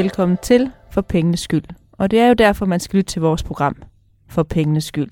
Velkommen 0.00 0.38
til 0.42 0.70
For 0.90 1.00
Pengenes 1.00 1.40
Skyld. 1.40 1.64
Og 1.92 2.10
det 2.10 2.18
er 2.18 2.26
jo 2.26 2.34
derfor, 2.34 2.66
man 2.66 2.80
skal 2.80 2.96
lytte 2.96 3.12
til 3.12 3.22
vores 3.22 3.42
program 3.42 3.82
For 4.28 4.42
Pengenes 4.42 4.84
Skyld. 4.84 5.10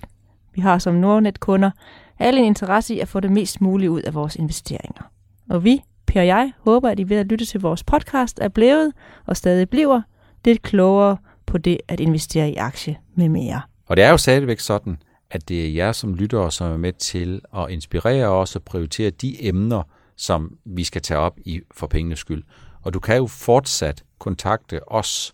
Vi 0.54 0.60
har 0.60 0.78
som 0.78 0.94
Nordnet-kunder 0.94 1.70
alle 2.18 2.40
en 2.40 2.46
interesse 2.46 2.94
i 2.94 3.00
at 3.00 3.08
få 3.08 3.20
det 3.20 3.32
mest 3.32 3.60
mulige 3.60 3.90
ud 3.90 4.02
af 4.02 4.14
vores 4.14 4.36
investeringer. 4.36 5.10
Og 5.50 5.64
vi, 5.64 5.82
Per 6.06 6.20
og 6.20 6.26
jeg, 6.26 6.52
håber, 6.58 6.88
at 6.88 7.00
I 7.00 7.08
ved 7.08 7.16
at 7.16 7.26
lytte 7.26 7.44
til 7.44 7.60
vores 7.60 7.84
podcast 7.84 8.38
er 8.42 8.48
blevet 8.48 8.92
og 9.26 9.36
stadig 9.36 9.68
bliver 9.68 10.02
lidt 10.44 10.62
klogere 10.62 11.16
på 11.46 11.58
det 11.58 11.78
at 11.88 12.00
investere 12.00 12.50
i 12.50 12.54
aktie 12.54 12.96
med 13.14 13.28
mere. 13.28 13.60
Og 13.86 13.96
det 13.96 14.04
er 14.04 14.10
jo 14.10 14.16
stadigvæk 14.16 14.60
sådan, 14.60 14.96
at 15.30 15.48
det 15.48 15.66
er 15.66 15.70
jer 15.70 15.92
som 15.92 16.14
lyttere, 16.14 16.52
som 16.52 16.72
er 16.72 16.76
med 16.76 16.92
til 16.92 17.40
at 17.56 17.70
inspirere 17.70 18.26
os 18.28 18.56
og 18.56 18.62
prioritere 18.62 19.10
de 19.10 19.46
emner, 19.46 19.82
som 20.16 20.58
vi 20.64 20.84
skal 20.84 21.02
tage 21.02 21.20
op 21.20 21.38
i 21.44 21.60
for 21.74 21.86
pengenes 21.86 22.18
skyld. 22.18 22.42
Og 22.82 22.94
du 22.94 23.00
kan 23.00 23.16
jo 23.16 23.26
fortsat 23.26 24.04
kontakte 24.18 24.92
os 24.92 25.32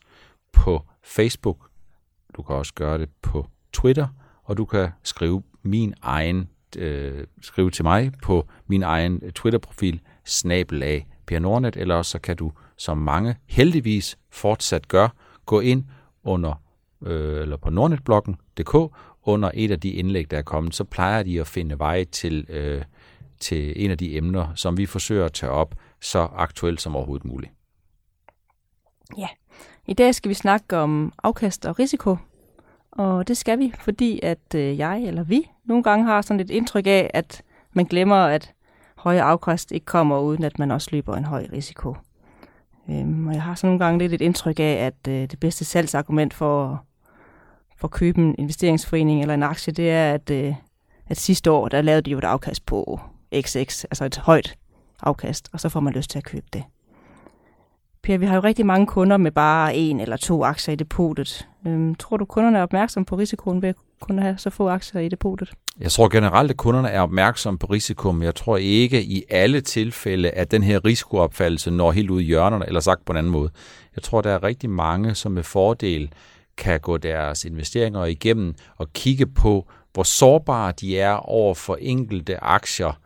på 0.52 0.82
Facebook. 1.02 1.68
Du 2.36 2.42
kan 2.42 2.56
også 2.56 2.74
gøre 2.74 2.98
det 2.98 3.08
på 3.22 3.46
Twitter, 3.72 4.08
og 4.44 4.56
du 4.56 4.64
kan 4.64 4.88
skrive 5.02 5.42
min 5.62 5.94
egen 6.02 6.48
øh, 6.76 7.26
skrive 7.42 7.70
til 7.70 7.84
mig 7.84 8.12
på 8.22 8.46
min 8.66 8.82
egen 8.82 9.32
Twitter-profil, 9.32 10.00
snabelag 10.24 11.06
Per 11.26 11.38
Nordnet, 11.38 11.76
eller 11.76 12.02
så 12.02 12.18
kan 12.18 12.36
du, 12.36 12.52
som 12.76 12.98
mange 12.98 13.36
heldigvis 13.46 14.18
fortsat 14.30 14.88
gør, 14.88 15.08
gå 15.46 15.60
ind 15.60 15.84
under 16.24 16.62
øh, 17.02 17.42
eller 17.42 17.56
på 17.56 17.70
nordnetbloggen.dk 17.70 18.94
under 19.22 19.50
et 19.54 19.70
af 19.70 19.80
de 19.80 19.90
indlæg, 19.90 20.30
der 20.30 20.38
er 20.38 20.42
kommet, 20.42 20.74
så 20.74 20.84
plejer 20.84 21.22
de 21.22 21.40
at 21.40 21.46
finde 21.46 21.78
vej 21.78 22.04
til, 22.04 22.46
øh, 22.48 22.82
til 23.40 23.84
en 23.84 23.90
af 23.90 23.98
de 23.98 24.16
emner, 24.16 24.54
som 24.54 24.76
vi 24.76 24.86
forsøger 24.86 25.24
at 25.24 25.32
tage 25.32 25.52
op 25.52 25.74
så 26.00 26.18
aktuelt 26.18 26.80
som 26.80 26.96
overhovedet 26.96 27.24
muligt. 27.24 27.52
Ja, 29.18 29.28
i 29.86 29.94
dag 29.94 30.14
skal 30.14 30.28
vi 30.28 30.34
snakke 30.34 30.76
om 30.76 31.12
afkast 31.22 31.66
og 31.66 31.78
risiko. 31.78 32.16
Og 32.92 33.28
det 33.28 33.36
skal 33.36 33.58
vi, 33.58 33.72
fordi 33.78 34.20
at 34.22 34.54
øh, 34.54 34.78
jeg 34.78 35.02
eller 35.02 35.22
vi 35.22 35.50
nogle 35.64 35.82
gange 35.82 36.04
har 36.04 36.22
sådan 36.22 36.40
et 36.40 36.50
indtryk 36.50 36.86
af, 36.86 37.10
at 37.14 37.42
man 37.72 37.84
glemmer, 37.84 38.16
at 38.16 38.52
høje 38.96 39.22
afkast 39.22 39.72
ikke 39.72 39.86
kommer, 39.86 40.18
uden 40.18 40.44
at 40.44 40.58
man 40.58 40.70
også 40.70 40.88
løber 40.92 41.16
en 41.16 41.24
høj 41.24 41.48
risiko. 41.52 41.96
Øhm, 42.88 43.26
og 43.26 43.34
jeg 43.34 43.42
har 43.42 43.54
sådan 43.54 43.68
nogle 43.68 43.84
gange 43.84 43.98
lidt 43.98 44.12
et 44.12 44.20
indtryk 44.20 44.60
af, 44.60 44.86
at 44.86 45.08
øh, 45.08 45.30
det 45.30 45.40
bedste 45.40 45.64
salgsargument 45.64 46.34
for, 46.34 46.84
for 47.76 47.88
at 47.88 47.92
købe 47.92 48.20
en 48.20 48.34
investeringsforening 48.38 49.20
eller 49.20 49.34
en 49.34 49.42
aktie, 49.42 49.72
det 49.72 49.90
er, 49.90 50.12
at, 50.14 50.30
øh, 50.30 50.54
at 51.06 51.16
sidste 51.16 51.50
år, 51.50 51.68
der 51.68 51.82
lavede 51.82 52.02
de 52.02 52.10
jo 52.10 52.18
et 52.18 52.24
afkast 52.24 52.66
på 52.66 53.00
XX, 53.42 53.84
altså 53.84 54.04
et 54.04 54.16
højt 54.16 54.58
afkast, 55.02 55.48
og 55.52 55.60
så 55.60 55.68
får 55.68 55.80
man 55.80 55.92
lyst 55.92 56.10
til 56.10 56.18
at 56.18 56.24
købe 56.24 56.46
det. 56.52 56.64
Per, 58.04 58.18
vi 58.18 58.26
har 58.26 58.34
jo 58.34 58.40
rigtig 58.40 58.66
mange 58.66 58.86
kunder 58.86 59.16
med 59.16 59.30
bare 59.30 59.76
en 59.76 60.00
eller 60.00 60.16
to 60.16 60.44
aktier 60.44 60.72
i 60.72 60.76
depotet. 60.76 61.48
Øhm, 61.66 61.94
tror 61.94 62.16
du, 62.16 62.24
kunderne 62.24 62.58
er 62.58 62.62
opmærksomme 62.62 63.06
på 63.06 63.16
risikoen 63.16 63.62
ved 63.62 63.74
at 64.08 64.22
have 64.22 64.38
så 64.38 64.50
få 64.50 64.68
aktier 64.68 65.00
i 65.00 65.08
depotet? 65.08 65.52
Jeg 65.80 65.90
tror 65.90 66.08
generelt, 66.08 66.50
at 66.50 66.56
kunderne 66.56 66.88
er 66.88 67.00
opmærksomme 67.00 67.58
på 67.58 67.66
risiko, 67.66 68.12
men 68.12 68.22
jeg 68.22 68.34
tror 68.34 68.56
ikke 68.56 69.02
i 69.02 69.24
alle 69.30 69.60
tilfælde, 69.60 70.30
at 70.30 70.50
den 70.50 70.62
her 70.62 70.84
risikoopfattelse 70.84 71.70
når 71.70 71.92
helt 71.92 72.10
ud 72.10 72.20
i 72.20 72.24
hjørnerne, 72.24 72.66
eller 72.66 72.80
sagt 72.80 73.04
på 73.04 73.12
en 73.12 73.16
anden 73.16 73.32
måde. 73.32 73.50
Jeg 73.96 74.02
tror, 74.02 74.20
der 74.20 74.30
er 74.30 74.42
rigtig 74.42 74.70
mange, 74.70 75.14
som 75.14 75.32
med 75.32 75.42
fordel 75.42 76.12
kan 76.56 76.80
gå 76.80 76.96
deres 76.96 77.44
investeringer 77.44 78.04
igennem 78.04 78.54
og 78.76 78.92
kigge 78.92 79.26
på, 79.26 79.66
hvor 79.92 80.02
sårbare 80.02 80.72
de 80.80 81.00
er 81.00 81.12
over 81.12 81.54
for 81.54 81.78
enkelte 81.80 82.44
aktier, 82.44 82.98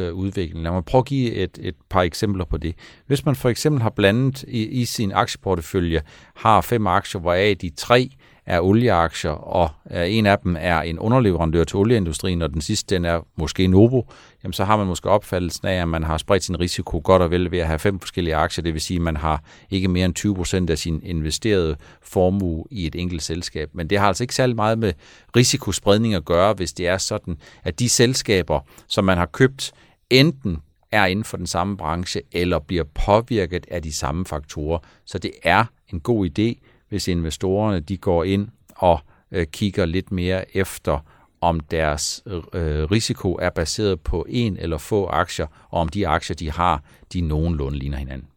Øh, 0.00 0.14
udvikling. 0.14 0.64
Lad 0.64 0.72
mig 0.72 0.84
prøve 0.84 1.00
at 1.00 1.06
give 1.06 1.32
et, 1.32 1.58
et 1.62 1.74
par 1.88 2.02
eksempler 2.02 2.44
på 2.44 2.56
det. 2.56 2.74
Hvis 3.06 3.24
man 3.24 3.36
for 3.36 3.48
eksempel 3.48 3.82
har 3.82 3.90
blandet 3.90 4.42
i, 4.48 4.66
i 4.66 4.84
sin 4.84 5.12
aktieportefølje, 5.12 6.02
har 6.34 6.60
fem 6.60 6.86
aktier, 6.86 7.20
hvoraf 7.20 7.56
de 7.60 7.70
tre 7.76 8.10
er 8.46 8.60
olieaktier, 8.60 9.30
og 9.30 9.70
øh, 9.90 10.14
en 10.14 10.26
af 10.26 10.38
dem 10.38 10.56
er 10.60 10.80
en 10.80 10.98
underleverandør 10.98 11.64
til 11.64 11.76
olieindustrien, 11.76 12.42
og 12.42 12.50
den 12.54 12.60
sidste 12.60 12.94
den 12.94 13.04
er 13.04 13.20
måske 13.36 13.66
Novo, 13.66 14.02
jamen 14.42 14.52
så 14.52 14.64
har 14.64 14.76
man 14.76 14.86
måske 14.86 15.10
opfattelsen 15.10 15.68
af, 15.68 15.82
at 15.82 15.88
man 15.88 16.02
har 16.02 16.18
spredt 16.18 16.44
sin 16.44 16.60
risiko 16.60 17.00
godt 17.04 17.22
og 17.22 17.30
vel 17.30 17.50
ved 17.50 17.58
at 17.58 17.66
have 17.66 17.78
fem 17.78 18.00
forskellige 18.00 18.36
aktier, 18.36 18.62
det 18.62 18.72
vil 18.72 18.80
sige, 18.80 18.96
at 18.96 19.02
man 19.02 19.16
har 19.16 19.42
ikke 19.70 19.88
mere 19.88 20.04
end 20.04 20.14
20 20.14 20.34
procent 20.34 20.70
af 20.70 20.78
sin 20.78 21.00
investerede 21.02 21.76
formue 22.02 22.64
i 22.70 22.86
et 22.86 22.94
enkelt 22.94 23.22
selskab. 23.22 23.70
Men 23.72 23.90
det 23.90 23.98
har 23.98 24.08
altså 24.08 24.24
ikke 24.24 24.34
særlig 24.34 24.56
meget 24.56 24.78
med 24.78 24.92
risikospredning 25.36 26.14
at 26.14 26.24
gøre, 26.24 26.52
hvis 26.52 26.72
det 26.72 26.88
er 26.88 26.98
sådan, 26.98 27.36
at 27.64 27.78
de 27.78 27.88
selskaber, 27.88 28.60
som 28.88 29.04
man 29.04 29.18
har 29.18 29.26
købt, 29.26 29.72
enten 30.10 30.58
er 30.92 31.06
inden 31.06 31.24
for 31.24 31.36
den 31.36 31.46
samme 31.46 31.76
branche, 31.76 32.22
eller 32.32 32.58
bliver 32.58 32.84
påvirket 33.06 33.66
af 33.70 33.82
de 33.82 33.92
samme 33.92 34.26
faktorer. 34.26 34.78
Så 35.04 35.18
det 35.18 35.32
er 35.42 35.64
en 35.92 36.00
god 36.00 36.26
idé 36.26 36.66
hvis 36.96 37.08
investorerne 37.08 37.80
de 37.80 37.96
går 37.96 38.24
ind 38.24 38.48
og 38.76 39.00
øh, 39.30 39.46
kigger 39.46 39.86
lidt 39.86 40.12
mere 40.12 40.56
efter, 40.56 40.98
om 41.40 41.60
deres 41.60 42.22
øh, 42.26 42.42
risiko 42.90 43.34
er 43.34 43.50
baseret 43.50 44.00
på 44.00 44.26
en 44.28 44.56
eller 44.56 44.78
få 44.78 45.06
aktier, 45.06 45.46
og 45.70 45.80
om 45.80 45.88
de 45.88 46.08
aktier, 46.08 46.36
de 46.36 46.50
har, 46.50 46.82
de 47.12 47.20
nogenlunde 47.20 47.78
ligner 47.78 47.98
hinanden. 47.98 48.28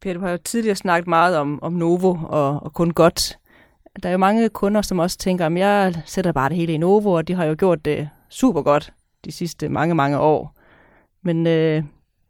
Peter, 0.00 0.14
du 0.14 0.20
har 0.20 0.30
jo 0.30 0.36
tidligere 0.36 0.76
snakket 0.76 1.08
meget 1.08 1.36
om, 1.36 1.62
om 1.62 1.72
Novo 1.72 2.16
og, 2.22 2.62
og 2.62 2.72
kun 2.72 2.90
godt. 2.90 3.38
Der 4.02 4.08
er 4.08 4.12
jo 4.12 4.18
mange 4.18 4.48
kunder, 4.48 4.82
som 4.82 4.98
også 4.98 5.18
tænker, 5.18 5.46
at 5.46 5.58
jeg 5.58 5.94
sætter 6.06 6.32
bare 6.32 6.48
det 6.48 6.56
hele 6.56 6.72
i 6.72 6.76
Novo, 6.76 7.12
og 7.12 7.28
de 7.28 7.34
har 7.34 7.44
jo 7.44 7.54
gjort 7.58 7.84
det 7.84 8.08
super 8.28 8.62
godt 8.62 8.92
de 9.24 9.32
sidste 9.32 9.68
mange, 9.68 9.94
mange 9.94 10.18
år. 10.18 10.56
Men 11.22 11.46
øh, 11.46 11.82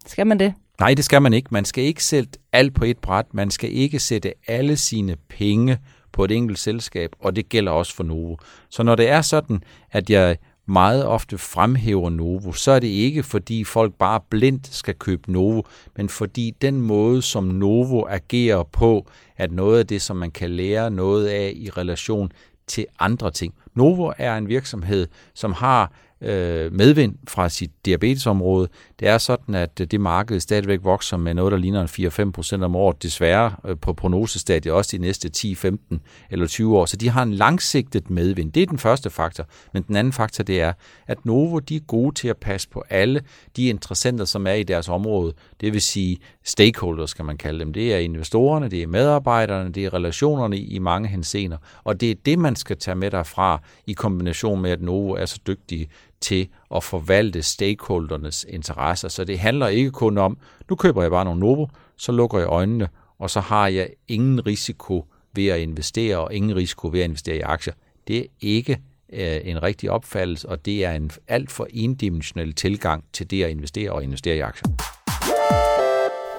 skal 0.06 0.26
man 0.26 0.38
det? 0.38 0.54
Nej, 0.80 0.94
det 0.94 1.04
skal 1.04 1.22
man 1.22 1.32
ikke. 1.32 1.48
Man 1.50 1.64
skal 1.64 1.84
ikke 1.84 2.04
sætte 2.04 2.38
alt 2.52 2.74
på 2.74 2.84
et 2.84 2.98
bræt. 2.98 3.26
Man 3.32 3.50
skal 3.50 3.72
ikke 3.72 3.98
sætte 3.98 4.32
alle 4.46 4.76
sine 4.76 5.16
penge 5.28 5.78
på 6.12 6.24
et 6.24 6.30
enkelt 6.30 6.58
selskab, 6.58 7.10
og 7.20 7.36
det 7.36 7.48
gælder 7.48 7.72
også 7.72 7.94
for 7.94 8.04
Novo. 8.04 8.36
Så 8.70 8.82
når 8.82 8.94
det 8.94 9.08
er 9.08 9.22
sådan, 9.22 9.62
at 9.90 10.10
jeg 10.10 10.36
meget 10.66 11.06
ofte 11.06 11.38
fremhæver 11.38 12.10
Novo, 12.10 12.52
så 12.52 12.70
er 12.70 12.78
det 12.78 12.88
ikke 12.88 13.22
fordi 13.22 13.64
folk 13.64 13.94
bare 13.94 14.20
blindt 14.30 14.74
skal 14.74 14.94
købe 14.94 15.32
Novo, 15.32 15.62
men 15.96 16.08
fordi 16.08 16.54
den 16.62 16.80
måde, 16.80 17.22
som 17.22 17.44
Novo 17.44 18.06
agerer 18.08 18.62
på, 18.62 19.06
at 19.36 19.52
noget 19.52 19.78
af 19.78 19.86
det, 19.86 20.02
som 20.02 20.16
man 20.16 20.30
kan 20.30 20.50
lære 20.50 20.90
noget 20.90 21.28
af 21.28 21.52
i 21.56 21.70
relation 21.70 22.32
til 22.66 22.86
andre 22.98 23.30
ting. 23.30 23.54
Novo 23.74 24.12
er 24.18 24.36
en 24.36 24.48
virksomhed, 24.48 25.06
som 25.34 25.52
har 25.52 25.92
øh, 26.20 26.72
medvind 26.72 27.16
fra 27.28 27.48
sit 27.48 27.70
diabetesområde. 27.84 28.68
Det 29.00 29.08
er 29.08 29.18
sådan, 29.18 29.54
at 29.54 29.80
øh, 29.80 29.86
det 29.86 30.00
marked 30.00 30.40
stadigvæk 30.40 30.80
vokser 30.82 31.16
med 31.16 31.34
noget, 31.34 31.52
der 31.52 31.58
ligner 31.58 32.26
4-5 32.26 32.30
procent 32.30 32.64
om 32.64 32.76
året, 32.76 33.02
desværre 33.02 33.56
øh, 33.64 33.76
på 33.78 33.92
prognosestadiet 33.92 34.74
også 34.74 34.96
de 34.96 35.02
næste 35.02 35.28
10, 35.28 35.54
15 35.54 36.00
eller 36.30 36.46
20 36.46 36.78
år. 36.78 36.86
Så 36.86 36.96
de 36.96 37.08
har 37.08 37.22
en 37.22 37.34
langsigtet 37.34 38.10
medvind. 38.10 38.52
Det 38.52 38.62
er 38.62 38.66
den 38.66 38.78
første 38.78 39.10
faktor. 39.10 39.46
Men 39.72 39.82
den 39.82 39.96
anden 39.96 40.12
faktor, 40.12 40.44
det 40.44 40.60
er, 40.60 40.72
at 41.06 41.26
Novo 41.26 41.58
de 41.58 41.76
er 41.76 41.80
gode 41.80 42.14
til 42.14 42.28
at 42.28 42.36
passe 42.36 42.68
på 42.68 42.84
alle 42.90 43.22
de 43.56 43.66
interessenter, 43.66 44.24
som 44.24 44.46
er 44.46 44.52
i 44.52 44.62
deres 44.62 44.88
område. 44.88 45.34
Det 45.60 45.72
vil 45.72 45.82
sige 45.82 46.18
stakeholders, 46.44 47.10
skal 47.10 47.24
man 47.24 47.36
kalde 47.36 47.60
dem. 47.60 47.72
Det 47.72 47.94
er 47.94 47.98
investorerne, 47.98 48.68
det 48.68 48.82
er 48.82 48.86
medarbejderne, 48.86 49.72
det 49.72 49.84
er 49.84 49.94
relationerne 49.94 50.58
i 50.58 50.78
mange 50.78 51.08
hensener. 51.08 51.56
Og 51.84 52.00
det 52.00 52.10
er 52.10 52.14
det, 52.26 52.38
man 52.38 52.56
skal 52.56 52.76
tage 52.76 52.94
med 52.94 53.10
derfra 53.10 53.60
i 53.86 53.92
kombination 53.92 54.62
med, 54.62 54.70
at 54.70 54.82
Novo 54.82 55.12
er 55.12 55.26
så 55.26 55.38
dygtige 55.46 55.88
til 56.20 56.48
at 56.74 56.84
forvalte 56.84 57.42
stakeholdernes 57.42 58.46
interesser. 58.48 59.08
Så 59.08 59.24
det 59.24 59.38
handler 59.38 59.66
ikke 59.66 59.90
kun 59.90 60.18
om, 60.18 60.38
nu 60.70 60.76
køber 60.76 61.02
jeg 61.02 61.10
bare 61.10 61.24
nogle 61.24 61.40
Novo, 61.40 61.66
så 61.96 62.12
lukker 62.12 62.38
jeg 62.38 62.48
øjnene, 62.48 62.88
og 63.18 63.30
så 63.30 63.40
har 63.40 63.68
jeg 63.68 63.88
ingen 64.08 64.46
risiko 64.46 65.06
ved 65.34 65.46
at 65.46 65.60
investere, 65.60 66.18
og 66.18 66.34
ingen 66.34 66.56
risiko 66.56 66.88
ved 66.88 67.00
at 67.00 67.04
investere 67.04 67.36
i 67.36 67.40
aktier. 67.40 67.74
Det 68.08 68.18
er 68.18 68.24
ikke 68.40 68.80
øh, 69.12 69.40
en 69.44 69.62
rigtig 69.62 69.90
opfattelse, 69.90 70.48
og 70.48 70.66
det 70.66 70.84
er 70.84 70.92
en 70.92 71.10
alt 71.28 71.50
for 71.50 71.66
endimensionel 71.70 72.54
tilgang 72.54 73.04
til 73.12 73.30
det 73.30 73.44
at 73.44 73.50
investere 73.50 73.92
og 73.92 74.04
investere 74.04 74.36
i 74.36 74.40
aktier. 74.40 74.68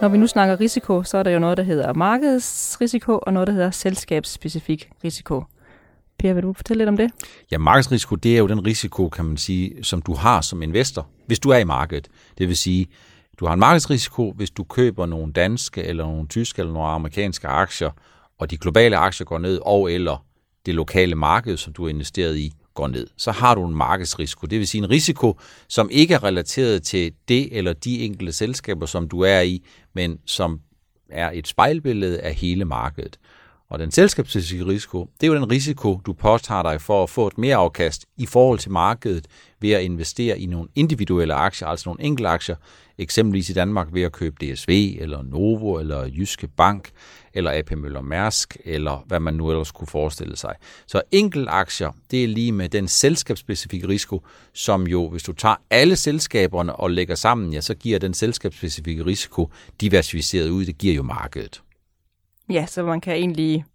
Når 0.01 0.09
vi 0.09 0.17
nu 0.17 0.27
snakker 0.27 0.59
risiko, 0.59 1.03
så 1.03 1.17
er 1.17 1.23
der 1.23 1.31
jo 1.31 1.39
noget, 1.39 1.57
der 1.57 1.63
hedder 1.63 1.93
markedsrisiko, 1.93 3.19
og 3.21 3.33
noget, 3.33 3.47
der 3.47 3.53
hedder 3.53 3.71
selskabsspecifik 3.71 4.89
risiko. 5.03 5.43
Per, 6.19 6.33
vil 6.33 6.43
du 6.43 6.53
fortælle 6.53 6.81
lidt 6.81 6.89
om 6.89 6.97
det? 6.97 7.11
Ja, 7.51 7.57
markedsrisiko, 7.57 8.15
det 8.15 8.33
er 8.33 8.37
jo 8.37 8.47
den 8.47 8.65
risiko, 8.65 9.09
kan 9.09 9.25
man 9.25 9.37
sige, 9.37 9.83
som 9.83 10.01
du 10.01 10.13
har 10.13 10.41
som 10.41 10.61
investor, 10.61 11.07
hvis 11.27 11.39
du 11.39 11.49
er 11.49 11.57
i 11.57 11.63
markedet. 11.63 12.07
Det 12.37 12.47
vil 12.47 12.57
sige, 12.57 12.87
du 13.39 13.45
har 13.45 13.53
en 13.53 13.59
markedsrisiko, 13.59 14.31
hvis 14.31 14.51
du 14.51 14.63
køber 14.63 15.05
nogle 15.05 15.33
danske, 15.33 15.83
eller 15.83 16.03
nogle 16.03 16.27
tyske, 16.27 16.59
eller 16.59 16.73
nogle 16.73 16.89
amerikanske 16.89 17.47
aktier, 17.47 17.89
og 18.39 18.51
de 18.51 18.57
globale 18.57 18.97
aktier 18.97 19.25
går 19.25 19.37
ned, 19.37 19.59
og 19.65 19.91
eller 19.91 20.25
det 20.65 20.75
lokale 20.75 21.15
marked, 21.15 21.57
som 21.57 21.73
du 21.73 21.83
har 21.83 21.89
investeret 21.89 22.37
i, 22.37 22.53
går 22.73 22.87
ned. 22.87 23.07
Så 23.17 23.31
har 23.31 23.55
du 23.55 23.67
en 23.67 23.75
markedsrisiko. 23.75 24.47
Det 24.47 24.59
vil 24.59 24.67
sige 24.67 24.83
en 24.83 24.89
risiko, 24.89 25.39
som 25.67 25.89
ikke 25.91 26.13
er 26.13 26.23
relateret 26.23 26.83
til 26.83 27.11
det 27.27 27.57
eller 27.57 27.73
de 27.73 27.99
enkelte 27.99 28.33
selskaber, 28.33 28.85
som 28.85 29.07
du 29.07 29.21
er 29.21 29.41
i, 29.41 29.65
men 29.93 30.19
som 30.25 30.59
er 31.09 31.31
et 31.33 31.47
spejlbillede 31.47 32.19
af 32.19 32.33
hele 32.33 32.65
markedet. 32.65 33.17
Og 33.69 33.79
den 33.79 33.91
selskabsspecifikke 33.91 34.65
risiko, 34.65 35.09
det 35.21 35.27
er 35.27 35.33
jo 35.33 35.35
den 35.35 35.51
risiko, 35.51 36.01
du 36.05 36.13
påtager 36.13 36.63
dig 36.63 36.81
for 36.81 37.03
at 37.03 37.09
få 37.09 37.27
et 37.27 37.37
mere 37.37 37.55
afkast 37.55 38.05
i 38.17 38.25
forhold 38.25 38.59
til 38.59 38.71
markedet 38.71 39.27
ved 39.61 39.71
at 39.71 39.83
investere 39.83 40.39
i 40.39 40.45
nogle 40.45 40.69
individuelle 40.75 41.33
aktier, 41.33 41.67
altså 41.67 41.89
nogle 41.89 42.03
enkelte 42.03 42.29
aktier, 42.29 42.55
eksempelvis 42.97 43.49
i 43.49 43.53
Danmark 43.53 43.87
ved 43.91 44.01
at 44.01 44.11
købe 44.11 44.35
DSV, 44.45 44.97
eller 44.99 45.23
Novo, 45.23 45.79
eller 45.79 46.05
Jyske 46.05 46.47
Bank, 46.47 46.91
eller 47.33 47.51
AP 47.51 47.71
Møller 47.71 48.01
Mærsk, 48.01 48.57
eller 48.65 49.03
hvad 49.07 49.19
man 49.19 49.33
nu 49.33 49.51
ellers 49.51 49.71
kunne 49.71 49.87
forestille 49.87 50.37
sig. 50.37 50.55
Så 50.87 51.01
enkelte 51.11 51.51
aktier, 51.51 51.91
det 52.11 52.23
er 52.23 52.27
lige 52.27 52.51
med 52.51 52.69
den 52.69 52.87
selskabsspecifikke 52.87 53.87
risiko, 53.87 54.21
som 54.53 54.87
jo, 54.87 55.09
hvis 55.09 55.23
du 55.23 55.33
tager 55.33 55.55
alle 55.69 55.95
selskaberne 55.95 56.75
og 56.75 56.91
lægger 56.91 57.15
sammen, 57.15 57.53
ja, 57.53 57.61
så 57.61 57.73
giver 57.73 57.99
den 57.99 58.13
selskabsspecifikke 58.13 59.05
risiko 59.05 59.51
diversificeret 59.81 60.49
ud, 60.49 60.65
det 60.65 60.77
giver 60.77 60.95
jo 60.95 61.03
markedet. 61.03 61.61
Ja, 62.49 62.65
så 62.65 62.83
man 62.83 63.01
kan 63.01 63.13
egentlig 63.13 63.65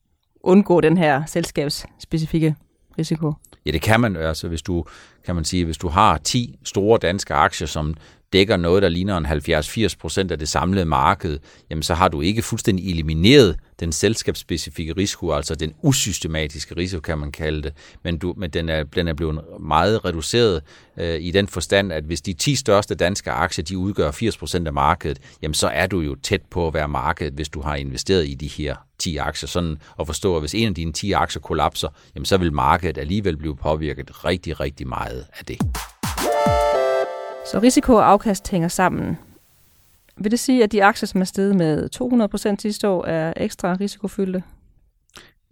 undgå 0.40 0.80
den 0.80 0.98
her 0.98 1.24
selskabsspecifikke 1.26 2.54
risiko. 2.98 3.32
Ja, 3.66 3.70
det 3.70 3.82
kan 3.82 4.00
man. 4.00 4.16
Altså, 4.16 4.48
hvis 4.48 4.62
du, 4.62 4.84
kan 5.26 5.34
man 5.34 5.44
sige, 5.44 5.64
hvis 5.64 5.78
du 5.78 5.88
har 5.88 6.18
10 6.18 6.58
store 6.64 6.98
danske 6.98 7.34
aktier, 7.34 7.68
som 7.68 7.94
dækker 8.32 8.56
noget, 8.56 8.82
der 8.82 8.88
ligner 8.88 9.16
en 9.16 9.26
70-80% 9.26 10.32
af 10.32 10.38
det 10.38 10.48
samlede 10.48 10.84
marked, 10.84 11.38
jamen 11.70 11.82
så 11.82 11.94
har 11.94 12.08
du 12.08 12.20
ikke 12.20 12.42
fuldstændig 12.42 12.90
elimineret 12.90 13.56
den 13.80 13.92
selskabsspecifikke 13.92 14.92
risiko, 14.96 15.32
altså 15.32 15.54
den 15.54 15.74
usystematiske 15.82 16.76
risiko, 16.76 17.00
kan 17.00 17.18
man 17.18 17.32
kalde 17.32 17.62
det, 17.62 17.72
men, 18.04 18.18
du, 18.18 18.34
men 18.36 18.50
den, 18.50 18.68
er, 18.68 18.82
den 18.82 19.08
er 19.08 19.14
blevet 19.14 19.40
meget 19.60 20.04
reduceret 20.04 20.62
øh, 20.96 21.20
i 21.20 21.30
den 21.30 21.48
forstand, 21.48 21.92
at 21.92 22.04
hvis 22.04 22.20
de 22.20 22.32
10 22.32 22.54
største 22.54 22.94
danske 22.94 23.30
aktier, 23.30 23.64
de 23.64 23.78
udgør 23.78 24.10
80% 24.10 24.66
af 24.66 24.72
markedet, 24.72 25.18
jamen 25.42 25.54
så 25.54 25.68
er 25.68 25.86
du 25.86 26.00
jo 26.00 26.14
tæt 26.14 26.42
på 26.50 26.66
at 26.66 26.74
være 26.74 26.88
markedet, 26.88 27.32
hvis 27.32 27.48
du 27.48 27.60
har 27.60 27.76
investeret 27.76 28.28
i 28.28 28.34
de 28.34 28.46
her 28.46 28.76
10 28.98 29.16
aktier. 29.16 29.48
Sådan 29.48 29.78
at 30.00 30.06
forstå, 30.06 30.36
at 30.36 30.42
hvis 30.42 30.54
en 30.54 30.68
af 30.68 30.74
dine 30.74 30.92
10 30.92 31.12
aktier 31.12 31.40
kollapser, 31.40 31.88
jamen 32.14 32.26
så 32.26 32.36
vil 32.36 32.52
markedet 32.52 32.98
alligevel 32.98 33.36
blive 33.36 33.56
påvirket 33.56 34.24
rigtig, 34.24 34.60
rigtig 34.60 34.88
meget 34.88 35.26
af 35.38 35.44
det. 35.44 35.58
Så 37.50 37.60
risiko 37.62 37.94
og 37.94 38.08
afkast 38.08 38.50
hænger 38.50 38.68
sammen. 38.68 39.18
Vil 40.16 40.30
det 40.30 40.40
sige, 40.40 40.64
at 40.64 40.72
de 40.72 40.84
aktier, 40.84 41.06
som 41.06 41.20
er 41.20 41.24
steget 41.24 41.56
med 41.56 41.88
200% 42.56 42.56
sidste 42.58 42.88
år, 42.88 43.04
er 43.04 43.32
ekstra 43.36 43.76
risikofyldte? 43.80 44.42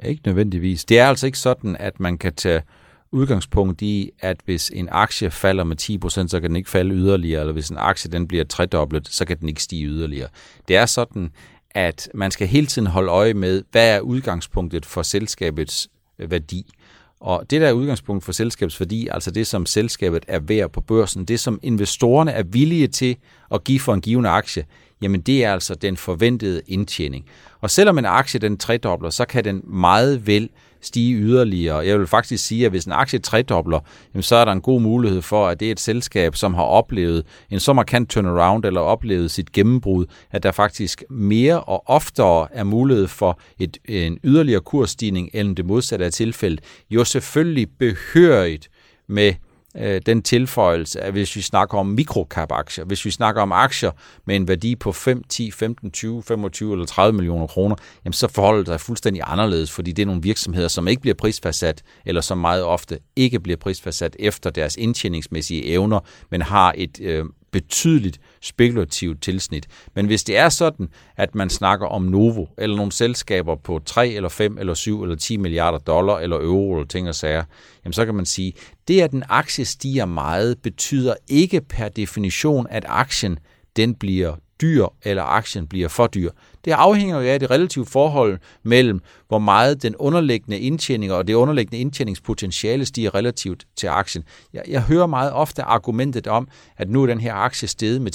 Ikke 0.05 0.23
nødvendigvis. 0.27 0.85
Det 0.85 0.99
er 0.99 1.09
altså 1.09 1.27
ikke 1.27 1.39
sådan, 1.39 1.77
at 1.77 2.01
man 2.01 2.19
kan 2.19 2.35
tage 2.35 2.63
udgangspunkt 3.11 3.83
i, 3.83 4.11
at 4.21 4.37
hvis 4.45 4.71
en 4.75 4.89
aktie 4.93 5.31
falder 5.31 5.65
med 5.65 5.77
10%, 5.81 6.29
så 6.29 6.41
kan 6.41 6.51
den 6.51 6.57
ikke 6.57 6.71
falde 6.71 6.95
yderligere, 6.95 7.41
eller 7.41 7.53
hvis 7.53 7.69
en 7.69 7.79
aktie 7.79 8.11
den 8.11 8.29
bliver 8.29 8.45
tredoblet, 8.45 9.09
så 9.09 9.25
kan 9.25 9.39
den 9.41 9.49
ikke 9.49 9.63
stige 9.63 9.87
yderligere. 9.87 10.29
Det 10.69 10.77
er 10.77 10.87
sådan, 10.87 11.31
at 11.71 12.09
man 12.15 12.31
skal 12.31 12.47
hele 12.47 12.67
tiden 12.67 12.87
holde 12.87 13.11
øje 13.11 13.35
med, 13.35 13.63
hvad 13.71 13.97
er 13.97 14.01
udgangspunktet 14.01 14.87
for 14.87 15.03
selskabets 15.03 15.89
øh, 16.19 16.31
værdi. 16.31 16.73
Og 17.21 17.51
det 17.51 17.61
der 17.61 17.69
er 17.69 17.73
udgangspunkt 17.73 18.25
for 18.25 18.33
selskabsværdi, 18.33 19.09
altså 19.09 19.31
det 19.31 19.47
som 19.47 19.67
selskabet 19.67 20.25
er 20.29 20.39
værd 20.39 20.71
på 20.71 20.81
børsen, 20.81 21.25
det 21.25 21.41
som 21.41 21.61
investorerne 21.63 22.31
er 22.31 22.43
villige 22.43 22.89
til 22.89 23.17
at 23.55 23.65
give 23.65 23.81
for 23.81 23.95
en 23.95 24.01
given 24.01 24.27
aktie, 24.27 24.65
jamen 25.03 25.21
det 25.21 25.45
er 25.45 25.53
altså 25.53 25.75
den 25.75 25.97
forventede 25.97 26.63
indtjening. 26.67 27.25
Og 27.61 27.71
selvom 27.71 27.99
en 27.99 28.05
aktie 28.05 28.41
den 28.41 28.57
tredobler, 28.57 29.11
så 29.11 29.25
kan 29.25 29.45
den 29.45 29.63
meget 29.65 30.27
vel 30.27 30.51
stige 30.81 31.15
yderligere. 31.15 31.79
Jeg 31.79 31.99
vil 31.99 32.07
faktisk 32.07 32.47
sige, 32.47 32.65
at 32.65 32.71
hvis 32.71 32.85
en 32.85 32.93
aktie 32.93 33.19
tredobler, 33.19 33.81
så 34.21 34.37
er 34.37 34.45
der 34.45 34.53
en 34.53 34.61
god 34.61 34.81
mulighed 34.81 35.23
for, 35.23 35.47
at 35.47 35.61
det 35.61 35.69
er 35.69 35.73
et 35.73 35.81
selskab, 35.81 36.37
som 36.37 36.55
har 36.55 36.63
oplevet 36.63 37.27
en 37.51 37.61
så 37.61 37.73
markant 37.73 38.11
turnaround 38.11 38.65
eller 38.65 38.81
oplevet 38.81 39.31
sit 39.31 39.53
gennembrud, 39.53 40.07
at 40.31 40.43
der 40.43 40.53
faktisk 40.53 41.05
mere 41.11 41.61
og 41.61 41.83
oftere 41.87 42.49
er 42.53 42.65
mulighed 42.65 43.07
for 43.07 43.41
et, 43.59 43.79
en 43.85 44.19
yderligere 44.25 44.61
kursstigning, 44.61 45.31
end 45.35 45.57
det 45.57 45.67
modsatte 45.67 46.05
af 46.05 46.13
tilfældet. 46.13 46.61
Jo 46.91 47.05
selvfølgelig 47.05 47.69
behørigt 47.79 48.69
med 49.09 49.35
øh, 49.77 50.01
den 50.07 50.23
tilføjelse, 50.23 51.01
at 51.01 51.13
hvis 51.13 51.37
vi 51.37 51.43
snakker 51.43 51.79
om 51.79 51.87
mikrokap-aktier, 51.87 52.85
hvis 52.85 53.05
vi 53.05 53.11
snakker 53.11 53.43
om 53.43 53.53
aktier 53.53 53.91
med 54.25 54.37
en 54.37 54.49
værdi 54.49 54.77
på 54.77 54.93
5, 54.93 55.23
10, 55.29 55.51
15, 55.51 55.91
20, 55.91 56.23
25 56.23 56.73
eller 56.73 56.87
30 56.87 57.13
millioner 57.13 57.47
kroner, 57.47 57.77
jamen 58.05 58.13
så 58.13 58.29
forholder 58.29 58.59
det 58.59 58.67
sig 58.67 58.81
fuldstændig 58.81 59.23
anderledes, 59.27 59.71
fordi 59.71 59.93
det 59.93 60.03
er 60.03 60.07
nogle 60.07 60.23
virksomheder, 60.23 60.69
som 60.69 60.89
ikke 60.89 61.03
bliver 61.03 61.15
prisfastsat, 61.15 61.83
eller 62.07 62.21
som 62.21 62.39
meget 62.39 62.65
ofte 62.65 62.99
ikke 63.17 63.41
bliver 63.41 63.57
prisfastsat 63.57 64.17
efter 64.19 64.51
deres 64.51 64.77
indtjeningsmæssige 64.77 65.65
evner, 65.65 66.01
men 66.31 66.43
har 66.43 66.75
et 66.77 67.01
øh, 67.01 67.25
betydeligt 67.51 68.21
spekulativt 68.43 69.23
tilsnit. 69.23 69.67
Men 69.95 70.07
hvis 70.07 70.25
det 70.25 70.37
er 70.37 70.49
sådan, 70.49 70.89
at 71.17 71.35
man 71.35 71.51
snakker 71.51 71.87
om 71.87 72.03
Novo, 72.03 72.47
eller 72.59 72.77
nogle 72.77 72.93
selskaber 72.93 73.57
på 73.57 73.81
3 73.87 74.09
eller 74.09 74.29
5 74.29 74.59
eller 74.59 74.75
7 74.75 75.03
eller 75.03 75.17
10 75.17 75.37
milliarder 75.37 75.79
dollar 75.79 76.19
eller 76.19 76.37
euro 76.37 76.75
eller 76.75 76.87
ting 76.87 77.09
og 77.09 77.15
sager, 77.15 77.45
jamen 77.85 77.93
så 77.93 78.05
kan 78.05 78.15
man 78.15 78.27
sige, 78.27 78.53
det 78.89 79.01
at 79.01 79.13
en 79.13 79.25
aktie 79.29 79.65
stiger 79.65 80.07
meget, 80.07 80.59
betyder 80.63 81.15
ikke 81.29 81.61
per 81.61 81.89
definition, 81.89 82.67
at 82.71 82.85
aktien 82.89 83.39
den 83.77 83.95
bliver 83.95 84.35
dyr, 84.61 84.87
eller 85.03 85.23
aktien 85.23 85.67
bliver 85.67 85.89
for 85.89 86.07
dyr. 86.07 86.31
Det 86.65 86.73
afhænger 86.73 87.21
jo 87.21 87.29
af 87.29 87.41
det 87.41 87.51
relative 87.51 87.87
forhold 87.87 88.39
mellem, 88.63 89.01
hvor 89.29 89.39
meget 89.39 89.83
den 89.83 89.97
underliggende 89.97 90.59
indtjening 90.59 91.13
og 91.13 91.29
det 91.29 91.35
underliggende 91.35 91.79
indtjeningspotentiale 91.79 92.85
stiger 92.85 93.15
relativt 93.15 93.67
til 93.77 93.87
aktien. 93.87 94.25
Jeg, 94.53 94.63
jeg 94.69 94.83
hører 94.83 95.07
meget 95.07 95.33
ofte 95.33 95.63
argumentet 95.63 96.27
om, 96.27 96.49
at 96.77 96.91
nu 96.91 97.03
er 97.03 97.07
den 97.07 97.21
her 97.21 97.35
aktie 97.35 97.69
steget 97.69 98.03
med 98.03 98.13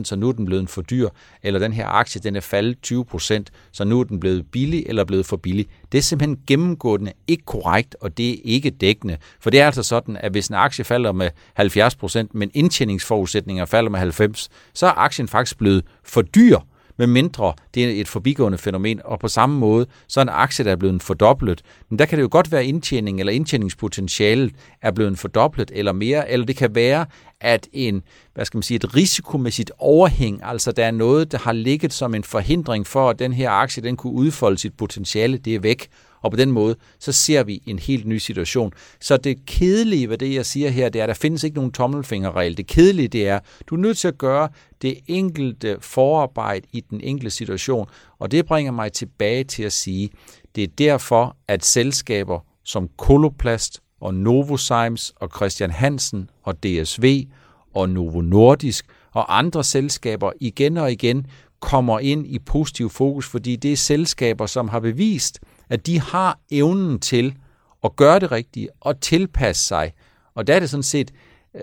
10%, 0.00 0.04
så 0.04 0.16
nu 0.16 0.28
er 0.28 0.32
den 0.32 0.44
blevet 0.44 0.70
for 0.70 0.82
dyr, 0.82 1.08
eller 1.42 1.60
den 1.60 1.72
her 1.72 1.86
aktie 1.86 2.20
den 2.20 2.36
er 2.36 2.40
faldet 2.40 2.76
20%, 2.86 3.42
så 3.72 3.84
nu 3.84 4.00
er 4.00 4.04
den 4.04 4.20
blevet 4.20 4.46
billig 4.52 4.84
eller 4.86 5.04
blevet 5.04 5.26
for 5.26 5.36
billig. 5.36 5.66
Det 5.92 5.98
er 5.98 6.02
simpelthen 6.02 6.38
gennemgående 6.46 7.12
ikke 7.26 7.44
korrekt, 7.44 7.96
og 8.00 8.16
det 8.16 8.30
er 8.30 8.36
ikke 8.44 8.70
dækkende. 8.70 9.16
For 9.40 9.50
det 9.50 9.60
er 9.60 9.66
altså 9.66 9.82
sådan, 9.82 10.16
at 10.16 10.32
hvis 10.32 10.48
en 10.48 10.54
aktie 10.54 10.84
falder 10.84 11.12
med 11.12 11.30
70%, 11.60 12.28
men 12.32 12.50
indtjeningsforudsætninger 12.54 13.64
falder 13.64 13.90
med 13.90 14.36
90%, 14.36 14.46
så 14.74 14.86
er 14.86 14.98
aktien 14.98 15.28
faktisk 15.28 15.58
blevet 15.58 15.84
for 16.04 16.22
dyr, 16.22 16.58
med 16.98 17.06
mindre 17.06 17.52
det 17.74 17.84
er 17.84 18.00
et 18.00 18.08
forbigående 18.08 18.58
fænomen. 18.58 19.00
Og 19.04 19.18
på 19.18 19.28
samme 19.28 19.58
måde, 19.58 19.86
så 20.08 20.20
er 20.20 20.22
en 20.22 20.28
aktie, 20.28 20.64
der 20.64 20.72
er 20.72 20.76
blevet 20.76 21.02
fordoblet. 21.02 21.62
Men 21.88 21.98
der 21.98 22.06
kan 22.06 22.18
det 22.18 22.22
jo 22.22 22.28
godt 22.30 22.52
være 22.52 22.66
indtjening, 22.66 23.20
eller 23.20 23.32
indtjeningspotentialet 23.32 24.54
er 24.82 24.90
blevet 24.90 25.18
fordoblet 25.18 25.70
eller 25.74 25.92
mere, 25.92 26.30
eller 26.30 26.46
det 26.46 26.56
kan 26.56 26.74
være, 26.74 27.06
at 27.40 27.68
en, 27.72 28.02
hvad 28.34 28.44
skal 28.44 28.58
man 28.58 28.62
sige, 28.62 28.76
et 28.76 28.96
risikomæssigt 28.96 29.72
overhæng, 29.78 30.40
altså 30.44 30.72
der 30.72 30.84
er 30.84 30.90
noget, 30.90 31.32
der 31.32 31.38
har 31.38 31.52
ligget 31.52 31.92
som 31.92 32.14
en 32.14 32.24
forhindring 32.24 32.86
for, 32.86 33.10
at 33.10 33.18
den 33.18 33.32
her 33.32 33.50
aktie, 33.50 33.82
den 33.82 33.96
kunne 33.96 34.12
udfolde 34.12 34.58
sit 34.58 34.76
potentiale, 34.76 35.38
det 35.38 35.54
er 35.54 35.60
væk, 35.60 35.88
og 36.26 36.32
på 36.32 36.36
den 36.36 36.50
måde, 36.50 36.76
så 36.98 37.12
ser 37.12 37.44
vi 37.44 37.62
en 37.66 37.78
helt 37.78 38.06
ny 38.06 38.18
situation. 38.18 38.72
Så 39.00 39.16
det 39.16 39.46
kedelige 39.46 40.08
ved 40.08 40.18
det, 40.18 40.34
jeg 40.34 40.46
siger 40.46 40.70
her, 40.70 40.88
det 40.88 40.98
er, 40.98 41.02
at 41.02 41.08
der 41.08 41.14
findes 41.14 41.44
ikke 41.44 41.56
nogen 41.56 41.72
tommelfingerregel. 41.72 42.56
Det 42.56 42.66
kedelige, 42.66 43.08
det 43.08 43.28
er, 43.28 43.40
du 43.66 43.74
er 43.74 43.78
nødt 43.78 43.98
til 43.98 44.08
at 44.08 44.18
gøre 44.18 44.48
det 44.82 44.98
enkelte 45.06 45.76
forarbejde 45.80 46.66
i 46.72 46.80
den 46.80 47.00
enkelte 47.00 47.30
situation. 47.30 47.88
Og 48.18 48.30
det 48.30 48.46
bringer 48.46 48.72
mig 48.72 48.92
tilbage 48.92 49.44
til 49.44 49.62
at 49.62 49.72
sige, 49.72 50.10
det 50.54 50.62
er 50.62 50.68
derfor, 50.78 51.36
at 51.48 51.64
selskaber 51.64 52.40
som 52.64 52.88
Koloplast 52.98 53.80
og 54.00 54.14
Novozymes 54.14 55.12
og 55.16 55.30
Christian 55.36 55.70
Hansen 55.70 56.30
og 56.42 56.62
DSV 56.62 57.24
og 57.74 57.88
Novo 57.88 58.20
Nordisk 58.20 58.86
og 59.12 59.38
andre 59.38 59.64
selskaber 59.64 60.32
igen 60.40 60.76
og 60.76 60.92
igen 60.92 61.26
kommer 61.60 61.98
ind 61.98 62.26
i 62.26 62.38
positiv 62.38 62.90
fokus, 62.90 63.26
fordi 63.26 63.56
det 63.56 63.72
er 63.72 63.76
selskaber, 63.76 64.46
som 64.46 64.68
har 64.68 64.80
bevist, 64.80 65.40
at 65.70 65.86
de 65.86 66.00
har 66.00 66.38
evnen 66.50 67.00
til 67.00 67.34
at 67.84 67.96
gøre 67.96 68.20
det 68.20 68.32
rigtige 68.32 68.68
og 68.80 69.00
tilpasse 69.00 69.66
sig. 69.66 69.92
Og 70.34 70.46
der 70.46 70.54
er 70.54 70.60
det 70.60 70.70
sådan 70.70 70.82
set 70.82 71.12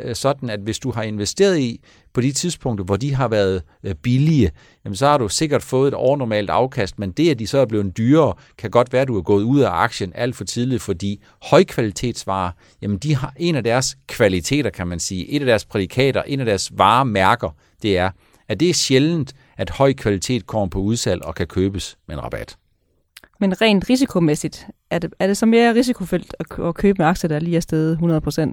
øh, 0.02 0.16
sådan, 0.16 0.50
at 0.50 0.60
hvis 0.60 0.80
du 0.80 0.92
har 0.92 1.04
investeret 1.04 1.60
i 1.60 1.82
på 2.14 2.22
de 2.22 2.32
tidspunkter, 2.32 2.86
hvor 2.86 2.96
de 2.96 3.14
har 3.14 3.28
været 3.28 3.64
øh, 3.84 3.96
billige, 3.96 4.52
jamen 4.86 4.96
så 4.96 5.08
har 5.08 5.18
du 5.18 5.30
sikkert 5.30 5.64
fået 5.64 5.88
et 5.88 5.94
overnormalt 5.94 6.50
afkast, 6.50 7.00
men 7.00 7.12
det, 7.12 7.32
at 7.32 7.40
de 7.40 7.48
så 7.48 7.58
er 7.58 7.66
blevet 7.66 7.98
dyrere, 7.98 8.34
kan 8.58 8.72
godt 8.72 8.94
være, 8.94 9.02
at 9.02 9.08
du 9.08 9.18
er 9.18 9.22
gået 9.22 9.44
ud 9.44 9.60
af 9.60 9.70
aktien 9.70 10.12
alt 10.16 10.36
for 10.36 10.44
tidligt, 10.44 10.82
fordi 10.82 11.24
højkvalitetsvarer, 11.44 12.52
jamen 12.82 12.98
de 12.98 13.16
har 13.16 13.34
en 13.38 13.56
af 13.56 13.64
deres 13.64 13.98
kvaliteter, 14.08 14.70
kan 14.70 14.88
man 14.88 15.00
sige, 15.00 15.30
et 15.30 15.40
af 15.40 15.46
deres 15.46 15.66
prædikater, 15.66 16.24
en 16.24 16.40
af 16.40 16.46
deres 16.46 16.72
varemærker, 16.78 17.50
det 17.82 17.98
er, 17.98 18.12
at 18.48 18.60
det 18.60 18.70
er 18.70 18.74
sjældent, 18.74 19.34
at 19.58 19.70
høj 19.70 19.94
kvalitet 19.94 20.48
kommer 20.48 20.68
på 20.68 20.80
udsalg 20.80 21.26
og 21.26 21.36
kan 21.36 21.48
købes 21.48 21.98
med 22.08 22.16
en 22.16 22.24
rabat. 22.24 22.58
Men 23.40 23.62
rent 23.62 23.90
risikomæssigt, 23.90 24.68
er 24.90 25.00
det, 25.00 25.13
er 25.20 25.28
det 25.28 25.38
så 25.38 25.46
mere 25.46 25.74
risikofyldt 25.74 26.36
at, 26.40 26.46
at 26.60 26.75
købe 26.75 27.00
en 27.00 27.06
aktie, 27.06 27.30
der 27.30 27.40
lige 27.40 27.58
er 27.58 27.62
steget 27.62 28.00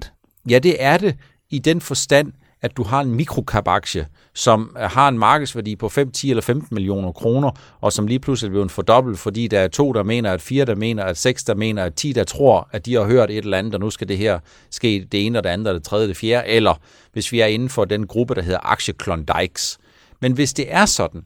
100%? 0.05 0.11
Ja, 0.49 0.59
det 0.59 0.75
er 0.79 0.97
det 0.97 1.15
i 1.49 1.59
den 1.59 1.81
forstand, 1.81 2.33
at 2.61 2.77
du 2.77 2.83
har 2.83 3.01
en 3.01 3.15
mikrokap-aktie, 3.15 4.07
som 4.33 4.75
øh, 4.77 4.83
har 4.83 5.07
en 5.07 5.19
markedsværdi 5.19 5.75
på 5.75 5.89
5, 5.89 6.11
10 6.11 6.29
eller 6.29 6.41
15 6.41 6.67
millioner 6.75 7.11
kroner, 7.11 7.51
og 7.81 7.93
som 7.93 8.07
lige 8.07 8.19
pludselig 8.19 8.51
bliver 8.51 8.67
fordoblet, 8.67 9.19
fordi 9.19 9.47
der 9.47 9.59
er 9.59 9.67
to, 9.67 9.93
der 9.93 10.03
mener, 10.03 10.31
at 10.31 10.41
fire, 10.41 10.65
der 10.65 10.75
mener, 10.75 11.03
at 11.03 11.17
seks, 11.17 11.43
der 11.43 11.55
mener, 11.55 11.83
at 11.83 11.93
10, 11.93 12.13
der 12.13 12.23
tror, 12.23 12.69
at 12.71 12.85
de 12.85 12.93
har 12.93 13.03
hørt 13.03 13.31
et 13.31 13.37
eller 13.37 13.57
andet, 13.57 13.73
og 13.73 13.79
nu 13.79 13.89
skal 13.89 14.07
det 14.07 14.17
her 14.17 14.39
ske 14.69 15.07
det 15.11 15.25
ene, 15.25 15.39
og 15.39 15.43
det 15.43 15.49
andet, 15.49 15.67
og 15.67 15.73
det 15.73 15.83
tredje, 15.83 16.07
det 16.07 16.17
fjerde, 16.17 16.47
eller 16.47 16.73
hvis 17.13 17.31
vi 17.31 17.39
er 17.39 17.45
inden 17.45 17.69
for 17.69 17.85
den 17.85 18.07
gruppe, 18.07 18.35
der 18.35 18.41
hedder 18.41 18.71
aktie 18.71 18.93
Klondikes. 18.93 19.77
Men 20.21 20.33
hvis 20.33 20.53
det 20.53 20.73
er 20.73 20.85
sådan, 20.85 21.21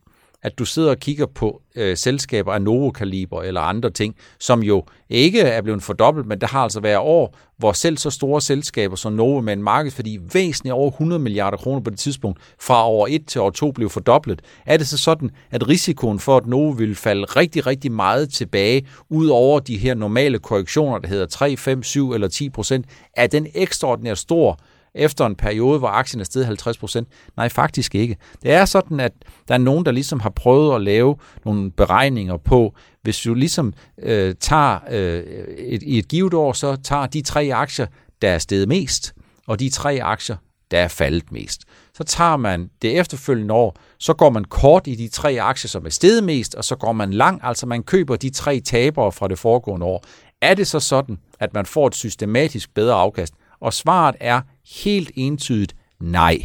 at 0.45 0.59
du 0.59 0.65
sidder 0.65 0.89
og 0.89 0.97
kigger 0.97 1.25
på 1.25 1.61
øh, 1.75 1.97
selskaber 1.97 2.53
af 2.53 2.61
Novo-kaliber 2.61 3.41
eller 3.41 3.61
andre 3.61 3.89
ting, 3.89 4.15
som 4.39 4.63
jo 4.63 4.83
ikke 5.09 5.41
er 5.41 5.61
blevet 5.61 5.83
fordoblet, 5.83 6.25
men 6.25 6.41
der 6.41 6.47
har 6.47 6.59
altså 6.59 6.79
været 6.79 6.97
år, 6.97 7.37
hvor 7.57 7.71
selv 7.71 7.97
så 7.97 8.09
store 8.09 8.41
selskaber 8.41 8.95
som 8.95 9.13
Novo 9.13 9.41
med 9.41 9.53
en 9.53 9.63
markedsværdi 9.63 10.19
væsentligt 10.33 10.73
over 10.73 10.91
100 10.91 11.21
milliarder 11.21 11.57
kroner 11.57 11.81
på 11.81 11.89
det 11.89 11.99
tidspunkt, 11.99 12.39
fra 12.61 12.89
år 12.89 13.07
1 13.09 13.27
til 13.27 13.41
år 13.41 13.49
2 13.49 13.71
blev 13.71 13.89
fordoblet. 13.89 14.41
Er 14.65 14.77
det 14.77 14.87
så 14.87 14.97
sådan, 14.97 15.31
at 15.51 15.67
risikoen 15.67 16.19
for, 16.19 16.37
at 16.37 16.47
Novo 16.47 16.69
vil 16.69 16.95
falde 16.95 17.23
rigtig, 17.23 17.67
rigtig 17.67 17.91
meget 17.91 18.33
tilbage, 18.33 18.87
ud 19.09 19.27
over 19.27 19.59
de 19.59 19.77
her 19.77 19.93
normale 19.93 20.39
korrektioner, 20.39 20.99
der 20.99 21.07
hedder 21.07 21.25
3, 21.25 21.57
5, 21.57 21.83
7 21.83 22.13
eller 22.13 22.27
10 22.27 22.49
procent, 22.49 22.85
er 23.13 23.27
den 23.27 23.47
ekstraordinært 23.53 24.17
stor, 24.17 24.59
efter 24.95 25.25
en 25.25 25.35
periode, 25.35 25.79
hvor 25.79 25.87
aktien 25.87 26.19
er 26.19 26.25
steget 26.25 26.45
50 26.45 26.77
procent? 26.77 27.07
Nej, 27.37 27.49
faktisk 27.49 27.95
ikke. 27.95 28.17
Det 28.43 28.51
er 28.51 28.65
sådan, 28.65 28.99
at 28.99 29.11
der 29.47 29.53
er 29.53 29.57
nogen, 29.57 29.85
der 29.85 29.91
ligesom 29.91 30.19
har 30.19 30.29
prøvet 30.29 30.75
at 30.75 30.81
lave 30.81 31.15
nogle 31.45 31.71
beregninger 31.71 32.37
på, 32.37 32.75
hvis 33.01 33.21
du 33.21 33.33
ligesom 33.33 33.73
øh, 34.03 34.35
tager 34.39 34.79
øh, 34.91 35.23
et, 35.57 35.83
i 35.83 35.99
et 35.99 36.07
givet 36.07 36.33
år, 36.33 36.53
så 36.53 36.75
tager 36.75 37.05
de 37.05 37.21
tre 37.21 37.49
aktier, 37.53 37.87
der 38.21 38.29
er 38.29 38.37
steget 38.37 38.67
mest, 38.67 39.13
og 39.47 39.59
de 39.59 39.69
tre 39.69 39.99
aktier, 40.01 40.35
der 40.71 40.79
er 40.79 40.87
faldet 40.87 41.31
mest. 41.31 41.61
Så 41.93 42.03
tager 42.03 42.37
man 42.37 42.69
det 42.81 42.99
efterfølgende 42.99 43.53
år, 43.53 43.75
så 43.99 44.13
går 44.13 44.29
man 44.29 44.43
kort 44.43 44.87
i 44.87 44.95
de 44.95 45.07
tre 45.07 45.37
aktier, 45.41 45.69
som 45.69 45.85
er 45.85 45.89
steget 45.89 46.23
mest, 46.23 46.55
og 46.55 46.63
så 46.63 46.75
går 46.75 46.91
man 46.91 47.13
lang, 47.13 47.39
altså 47.43 47.65
man 47.65 47.83
køber 47.83 48.15
de 48.15 48.29
tre 48.29 48.59
tabere 48.59 49.11
fra 49.11 49.27
det 49.27 49.39
foregående 49.39 49.85
år. 49.85 50.03
Er 50.41 50.53
det 50.53 50.67
så 50.67 50.79
sådan, 50.79 51.17
at 51.39 51.53
man 51.53 51.65
får 51.65 51.87
et 51.87 51.95
systematisk 51.95 52.73
bedre 52.73 52.95
afkast? 52.95 53.33
Og 53.59 53.73
svaret 53.73 54.15
er 54.19 54.41
helt 54.67 55.11
entydigt 55.15 55.75
nej. 55.99 56.37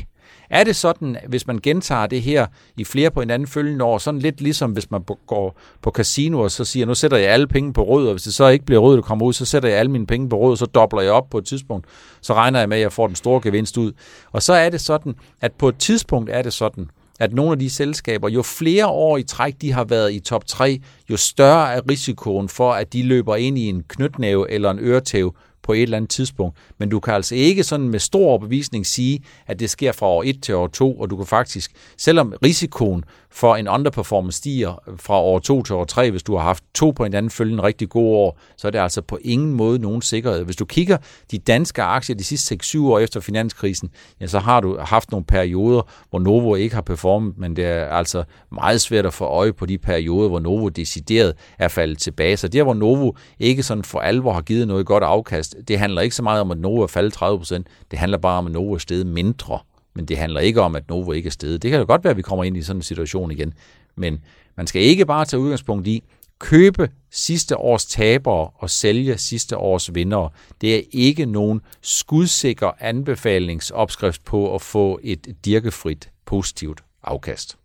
Er 0.50 0.64
det 0.64 0.76
sådan, 0.76 1.16
hvis 1.28 1.46
man 1.46 1.58
gentager 1.58 2.06
det 2.06 2.22
her 2.22 2.46
i 2.76 2.84
flere 2.84 3.10
på 3.10 3.20
hinanden 3.20 3.48
følgende 3.48 3.84
år, 3.84 3.98
sådan 3.98 4.20
lidt 4.20 4.40
ligesom 4.40 4.72
hvis 4.72 4.90
man 4.90 5.04
går 5.26 5.58
på 5.82 5.90
casino 5.90 6.40
og 6.40 6.50
så 6.50 6.64
siger, 6.64 6.86
nu 6.86 6.94
sætter 6.94 7.16
jeg 7.16 7.30
alle 7.30 7.46
penge 7.46 7.72
på 7.72 7.84
rød, 7.84 8.06
og 8.06 8.12
hvis 8.12 8.22
det 8.22 8.34
så 8.34 8.48
ikke 8.48 8.64
bliver 8.64 8.80
rød, 8.80 8.96
der 8.96 9.02
kommer 9.02 9.26
ud, 9.26 9.32
så 9.32 9.44
sætter 9.44 9.68
jeg 9.68 9.78
alle 9.78 9.90
mine 9.90 10.06
penge 10.06 10.28
på 10.28 10.38
rød, 10.38 10.50
og 10.50 10.58
så 10.58 10.66
dobler 10.66 11.02
jeg 11.02 11.12
op 11.12 11.30
på 11.30 11.38
et 11.38 11.44
tidspunkt, 11.44 11.86
så 12.20 12.34
regner 12.34 12.58
jeg 12.58 12.68
med, 12.68 12.76
at 12.76 12.82
jeg 12.82 12.92
får 12.92 13.06
den 13.06 13.16
store 13.16 13.40
gevinst 13.40 13.76
ud. 13.76 13.92
Og 14.32 14.42
så 14.42 14.52
er 14.52 14.70
det 14.70 14.80
sådan, 14.80 15.14
at 15.40 15.52
på 15.52 15.68
et 15.68 15.78
tidspunkt 15.78 16.30
er 16.30 16.42
det 16.42 16.52
sådan, 16.52 16.90
at 17.20 17.32
nogle 17.32 17.52
af 17.52 17.58
de 17.58 17.70
selskaber, 17.70 18.28
jo 18.28 18.42
flere 18.42 18.86
år 18.86 19.16
i 19.16 19.22
træk 19.22 19.54
de 19.60 19.72
har 19.72 19.84
været 19.84 20.12
i 20.12 20.20
top 20.20 20.46
3, 20.46 20.80
jo 21.10 21.16
større 21.16 21.74
er 21.74 21.80
risikoen 21.90 22.48
for, 22.48 22.72
at 22.72 22.92
de 22.92 23.02
løber 23.02 23.36
ind 23.36 23.58
i 23.58 23.68
en 23.68 23.82
knytnæve 23.88 24.50
eller 24.50 24.70
en 24.70 24.78
øretæve, 24.78 25.32
på 25.70 25.74
et 25.74 25.82
eller 25.82 25.96
andet 25.96 26.10
tidspunkt. 26.10 26.56
Men 26.78 26.88
du 26.88 27.00
kan 27.00 27.14
altså 27.14 27.34
ikke 27.34 27.64
sådan 27.64 27.88
med 27.88 27.98
stor 27.98 28.26
overbevisning 28.26 28.86
sige, 28.86 29.22
at 29.46 29.60
det 29.60 29.70
sker 29.70 29.92
fra 29.92 30.06
år 30.06 30.22
1 30.26 30.42
til 30.42 30.54
år 30.54 30.66
2, 30.66 31.00
og 31.00 31.10
du 31.10 31.16
kan 31.16 31.26
faktisk, 31.26 31.72
selvom 31.96 32.34
risikoen 32.44 33.04
for 33.32 33.56
en 33.56 33.68
underperformance 33.68 34.38
stiger 34.38 34.96
fra 34.96 35.20
år 35.20 35.38
2 35.38 35.62
til 35.62 35.74
år 35.74 35.84
3, 35.84 36.10
hvis 36.10 36.22
du 36.22 36.36
har 36.36 36.42
haft 36.42 36.64
to 36.74 36.90
på 36.90 37.04
en 37.04 37.14
anden 37.14 37.30
følgende 37.30 37.62
rigtig 37.62 37.88
gode 37.88 38.16
år, 38.16 38.38
så 38.56 38.66
er 38.66 38.70
det 38.70 38.78
altså 38.78 39.02
på 39.02 39.18
ingen 39.24 39.54
måde 39.54 39.78
nogen 39.78 40.02
sikkerhed. 40.02 40.44
Hvis 40.44 40.56
du 40.56 40.64
kigger 40.64 40.96
de 41.30 41.38
danske 41.38 41.82
aktier 41.82 42.16
de 42.16 42.24
sidste 42.24 42.58
6-7 42.64 42.80
år 42.80 42.98
efter 42.98 43.20
finanskrisen, 43.20 43.90
ja, 44.20 44.26
så 44.26 44.38
har 44.38 44.60
du 44.60 44.78
haft 44.80 45.10
nogle 45.10 45.24
perioder, 45.24 45.82
hvor 46.10 46.18
Novo 46.18 46.54
ikke 46.54 46.74
har 46.74 46.82
performet, 46.82 47.38
men 47.38 47.56
det 47.56 47.64
er 47.64 47.86
altså 47.86 48.24
meget 48.52 48.80
svært 48.80 49.06
at 49.06 49.12
få 49.12 49.24
øje 49.24 49.52
på 49.52 49.66
de 49.66 49.78
perioder, 49.78 50.28
hvor 50.28 50.40
Novo 50.40 50.68
decideret 50.68 51.34
er 51.58 51.68
faldet 51.68 51.98
tilbage. 51.98 52.36
Så 52.36 52.48
der, 52.48 52.62
hvor 52.62 52.74
Novo 52.74 53.12
ikke 53.38 53.62
sådan 53.62 53.84
for 53.84 53.98
alvor 53.98 54.32
har 54.32 54.40
givet 54.40 54.68
noget 54.68 54.86
godt 54.86 55.04
afkast, 55.04 55.56
det 55.68 55.78
handler 55.78 56.02
ikke 56.02 56.16
så 56.16 56.22
meget 56.22 56.40
om, 56.40 56.50
at 56.50 56.58
Novo 56.58 56.82
er 56.82 56.86
faldet 56.86 57.22
30%, 57.22 57.62
det 57.90 57.98
handler 57.98 58.18
bare 58.18 58.38
om, 58.38 58.46
at 58.46 58.52
Novo 58.52 58.74
er 58.74 58.78
steget 58.78 59.06
mindre 59.06 59.58
men 59.94 60.04
det 60.04 60.18
handler 60.18 60.40
ikke 60.40 60.60
om, 60.60 60.76
at 60.76 60.88
Novo 60.88 61.12
ikke 61.12 61.26
er 61.26 61.30
stedet. 61.30 61.62
Det 61.62 61.70
kan 61.70 61.80
jo 61.80 61.86
godt 61.86 62.04
være, 62.04 62.10
at 62.10 62.16
vi 62.16 62.22
kommer 62.22 62.44
ind 62.44 62.56
i 62.56 62.62
sådan 62.62 62.78
en 62.78 62.82
situation 62.82 63.30
igen, 63.30 63.54
men 63.96 64.20
man 64.56 64.66
skal 64.66 64.82
ikke 64.82 65.06
bare 65.06 65.24
tage 65.24 65.40
udgangspunkt 65.40 65.86
i, 65.86 66.02
købe 66.40 66.88
sidste 67.10 67.56
års 67.56 67.86
tabere 67.86 68.50
og 68.54 68.70
sælge 68.70 69.18
sidste 69.18 69.56
års 69.56 69.94
vindere. 69.94 70.30
Det 70.60 70.76
er 70.76 70.82
ikke 70.92 71.26
nogen 71.26 71.60
skudsikker 71.80 72.70
anbefalingsopskrift 72.80 74.24
på 74.24 74.54
at 74.54 74.62
få 74.62 75.00
et 75.02 75.36
dirkefrit 75.44 76.10
positivt 76.26 76.80
afkast. 77.02 77.58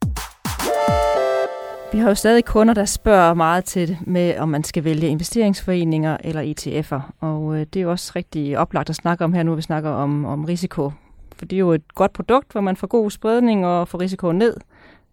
Vi 1.92 2.00
har 2.00 2.10
jo 2.10 2.16
stadig 2.16 2.46
kunder, 2.46 2.74
der 2.74 2.86
spørger 2.86 3.34
meget 3.34 3.66
til 3.66 3.88
det 3.88 3.98
med, 4.08 4.38
om 4.38 4.50
man 4.50 4.64
skal 4.64 4.84
vælge 4.84 5.08
investeringsforeninger 5.08 6.18
eller 6.24 6.54
ETF'er. 6.54 7.12
Og 7.20 7.56
øh, 7.56 7.60
det 7.60 7.76
er 7.76 7.84
jo 7.84 7.92
også 7.92 8.12
rigtig 8.16 8.58
oplagt 8.58 8.90
at 8.90 8.96
snakke 8.96 9.24
om 9.24 9.34
her 9.34 9.44
nu, 9.44 9.56
vi 9.56 9.62
snakker 9.62 9.90
om, 9.90 10.26
om 10.26 10.46
risiko 10.46 10.92
for 11.36 11.46
det 11.46 11.56
er 11.56 11.60
jo 11.60 11.72
et 11.72 11.96
godt 11.96 12.14
produkt, 12.14 12.52
hvor 12.52 12.62
man 12.62 12.76
får 12.76 12.88
god 12.88 13.12
spredning 13.12 13.66
og 13.66 13.88
får 13.88 14.00
risikoen 14.00 14.38
ned. 14.38 14.58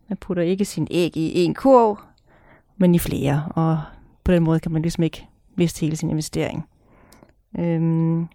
Man 0.09 0.17
putter 0.17 0.43
ikke 0.43 0.65
sin 0.65 0.89
æg 0.91 1.17
i 1.17 1.45
en 1.45 1.55
kurv, 1.55 1.99
men 2.77 2.95
i 2.95 2.99
flere, 2.99 3.49
og 3.55 3.81
på 4.25 4.33
den 4.33 4.43
måde 4.43 4.61
kan 4.61 4.73
man 4.73 4.83
ligesom 4.83 5.03
ikke 5.03 5.27
miste 5.57 5.81
hele 5.81 5.97
sin 5.97 6.11
investering. 6.11 6.69
Øhm, 7.59 8.29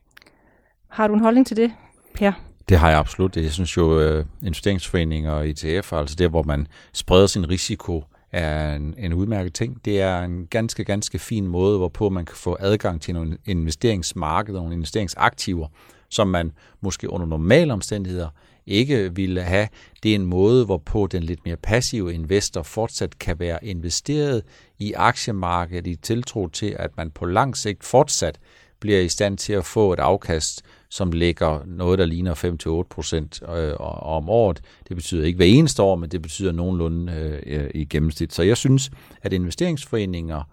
har 0.88 1.08
du 1.08 1.14
en 1.14 1.20
holdning 1.20 1.48
til 1.48 1.58
det, 1.58 1.72
Per? 2.14 2.32
Det 2.70 2.78
har 2.78 2.90
jeg 2.90 3.00
absolut. 3.00 3.38
Jeg 3.38 3.52
synes 3.52 3.78
jo, 3.78 4.18
uh, 4.20 4.26
investeringsforeninger 4.44 5.32
og 5.32 5.50
ETF, 5.50 5.94
altså 5.94 6.16
det, 6.16 6.30
hvor 6.30 6.44
man 6.44 6.68
spreder 6.94 7.28
sin 7.28 7.50
risiko, 7.50 8.04
er 8.32 8.76
en, 8.76 8.96
en 8.98 9.14
udmærket 9.14 9.54
ting. 9.54 9.86
Det 9.86 10.02
er 10.02 10.20
en 10.24 10.48
ganske, 10.50 10.84
ganske 10.84 11.20
fin 11.20 11.48
måde, 11.48 11.78
hvorpå 11.78 12.10
man 12.10 12.26
kan 12.26 12.36
få 12.36 12.58
adgang 12.60 13.02
til 13.02 13.14
nogle 13.14 13.38
investeringsmarkeder, 13.46 14.60
nogle 14.60 14.74
investeringsaktiver, 14.74 15.68
som 16.10 16.28
man 16.28 16.52
måske 16.82 17.10
under 17.10 17.28
normale 17.28 17.74
omstændigheder 17.74 18.30
ikke 18.68 19.16
ville 19.16 19.42
have. 19.42 19.68
Det 20.04 20.12
er 20.12 20.16
en 20.16 20.26
måde, 20.26 20.66
hvorpå 20.66 21.08
den 21.12 21.24
lidt 21.24 21.46
mere 21.46 21.58
passive 21.58 22.14
investor 22.14 22.62
fortsat 22.62 23.20
kan 23.20 23.40
være 23.40 23.66
investeret 23.66 24.44
i 24.80 24.94
aktiemarkedet 24.94 25.88
i 25.88 25.96
tiltro 25.96 26.48
til, 26.48 26.76
at 26.80 26.98
man 26.98 27.12
på 27.12 27.26
lang 27.26 27.58
sigt 27.58 27.84
fortsat 27.84 28.40
bliver 28.80 29.00
i 29.00 29.10
stand 29.10 29.38
til 29.38 29.54
at 29.54 29.66
få 29.66 29.94
et 29.94 30.00
afkast, 30.00 30.62
som 30.90 31.12
ligger 31.12 31.66
noget, 31.66 32.00
der 32.00 32.06
ligner 32.06 32.84
5-8 32.84 32.88
procent 32.90 33.42
øh, 33.56 33.74
om 34.02 34.30
året. 34.30 34.62
Det 34.88 34.96
betyder 34.96 35.26
ikke 35.26 35.38
hver 35.38 35.46
eneste 35.46 35.84
år, 35.84 35.96
men 35.96 36.10
det 36.10 36.22
betyder 36.22 36.52
nogenlunde 36.52 37.14
øh, 37.14 37.64
øh, 37.64 37.70
i 37.74 37.86
gennemsnit. 37.86 38.34
Så 38.34 38.44
jeg 38.44 38.58
synes, 38.58 38.92
at 39.22 39.34
investeringsforeninger, 39.34 40.44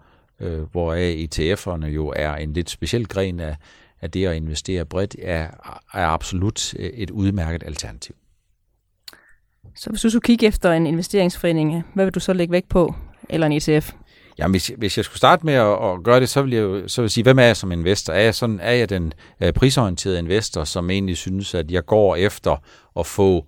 hvoraf 0.71 1.27
ETF'erne 1.27 1.85
jo 1.85 2.13
er 2.15 2.35
en 2.35 2.53
lidt 2.53 2.69
speciel 2.69 3.07
gren 3.07 3.39
af, 3.39 3.55
at 4.05 4.13
det 4.13 4.25
at 4.25 4.35
investere 4.35 4.85
bredt 4.85 5.15
er, 5.21 5.47
er 5.93 6.07
absolut 6.07 6.73
øh, 6.79 6.89
et 6.89 7.11
udmærket 7.11 7.63
alternativ. 7.65 8.15
Så 9.75 9.89
hvis 9.89 10.01
du 10.01 10.09
skulle 10.09 10.21
kigge 10.21 10.47
efter 10.47 10.71
en 10.71 10.87
investeringsforening, 10.87 11.83
hvad 11.93 12.05
vil 12.05 12.13
du 12.13 12.19
så 12.19 12.33
lægge 12.33 12.51
vægt 12.51 12.69
på? 12.69 12.95
Eller 13.29 13.47
en 13.47 13.53
ETF? 13.53 13.93
Jamen, 14.37 14.53
hvis, 14.53 14.71
hvis 14.77 14.97
jeg 14.97 15.05
skulle 15.05 15.17
starte 15.17 15.45
med 15.45 15.53
at, 15.53 15.91
at 15.91 16.03
gøre 16.03 16.19
det, 16.19 16.29
så 16.29 16.41
vil 16.41 16.51
jeg 16.51 16.61
jo 16.61 16.87
så 16.87 17.01
vil 17.01 17.05
jeg 17.05 17.11
sige, 17.11 17.23
hvem 17.23 17.39
er 17.39 17.43
jeg 17.43 17.57
som 17.57 17.71
investor? 17.71 18.13
Er 18.13 18.21
jeg, 18.21 18.35
sådan, 18.35 18.59
er 18.59 18.71
jeg 18.71 18.89
den 18.89 19.13
uh, 19.43 19.49
prisorienterede 19.55 20.19
investor, 20.19 20.63
som 20.63 20.89
egentlig 20.89 21.17
synes, 21.17 21.53
at 21.53 21.71
jeg 21.71 21.85
går 21.85 22.15
efter 22.15 22.63
at 22.99 23.05
få 23.05 23.45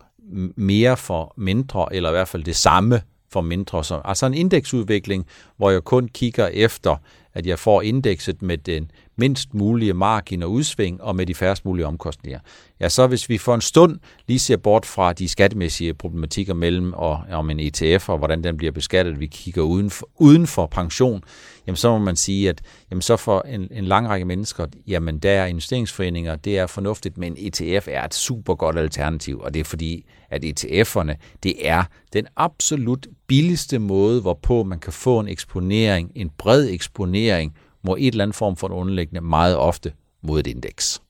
mere 0.56 0.98
for 0.98 1.34
mindre, 1.38 1.88
eller 1.92 2.10
i 2.10 2.12
hvert 2.12 2.28
fald 2.28 2.44
det 2.44 2.56
samme 2.56 3.02
for 3.32 3.42
mindre. 3.42 3.84
Så, 3.84 4.02
altså 4.06 4.26
en 4.26 4.34
indeksudvikling, 4.34 5.26
hvor 5.58 5.72
jeg 5.72 5.84
kun 5.84 6.08
kigger 6.08 6.48
efter, 6.48 6.96
at 7.34 7.46
jeg 7.46 7.60
får 7.60 7.82
indekset 7.82 8.42
med 8.42 8.58
den 8.58 8.92
mindst 9.18 9.54
mulige 9.54 9.94
margin 9.94 10.44
og 10.44 10.52
udsving 10.52 11.02
og 11.02 11.16
med 11.16 11.26
de 11.26 11.36
færrest 11.36 11.66
mulige 11.66 11.86
omkostninger. 11.86 12.40
Ja, 12.80 12.90
så 12.90 13.08
hvis 13.08 13.30
vi 13.30 13.38
for 13.38 13.56
en 13.56 13.62
stund 13.62 14.00
lige 14.28 14.40
ser 14.40 14.58
bort 14.58 14.86
fra 14.86 15.14
de 15.14 15.30
skattemæssige 15.30 15.94
problematikker 15.94 16.54
mellem 16.54 16.94
og 16.94 17.24
om 17.32 17.50
en 17.50 17.60
ETF 17.60 18.10
og 18.10 18.18
hvordan 18.18 18.44
den 18.44 18.58
bliver 18.58 18.72
beskattet, 18.72 19.20
vi 19.20 19.26
kigger 19.26 19.62
uden 19.62 19.90
for, 19.90 20.10
uden 20.16 20.48
for 20.48 20.66
pension, 20.66 21.24
jamen 21.68 21.76
så 21.76 21.90
må 21.90 21.98
man 21.98 22.16
sige, 22.16 22.50
at 22.50 22.62
jamen 22.92 23.02
så 23.02 23.18
for 23.18 23.42
en, 23.42 23.68
en 23.72 23.86
lang 23.86 24.10
række 24.10 24.26
mennesker, 24.26 24.66
jamen 24.88 25.20
der 25.20 25.32
er 25.32 25.46
investeringsforeninger, 25.46 26.36
det 26.36 26.58
er 26.58 26.68
fornuftigt, 26.68 27.18
men 27.18 27.36
ETF 27.38 27.88
er 27.92 28.06
et 28.06 28.14
super 28.14 28.56
godt 28.56 28.78
alternativ, 28.78 29.40
og 29.40 29.54
det 29.54 29.60
er 29.60 29.64
fordi, 29.64 30.06
at 30.30 30.44
ETF'erne, 30.44 31.14
det 31.44 31.68
er 31.68 31.84
den 32.14 32.28
absolut 32.36 33.08
billigste 33.28 33.80
måde, 33.80 34.22
hvorpå 34.22 34.64
man 34.64 34.80
kan 34.80 34.94
få 34.94 35.20
en 35.20 35.28
eksponering, 35.28 36.12
en 36.16 36.30
bred 36.38 36.70
eksponering 36.70 37.56
mod 37.84 37.98
et 38.00 38.08
eller 38.08 38.24
andet 38.24 38.36
form 38.36 38.56
for 38.56 38.68
en 38.68 38.74
underliggende 38.74 39.22
meget 39.22 39.58
ofte 39.58 39.94
mod 40.22 40.40
et 40.40 40.48
indeks. 40.48 41.02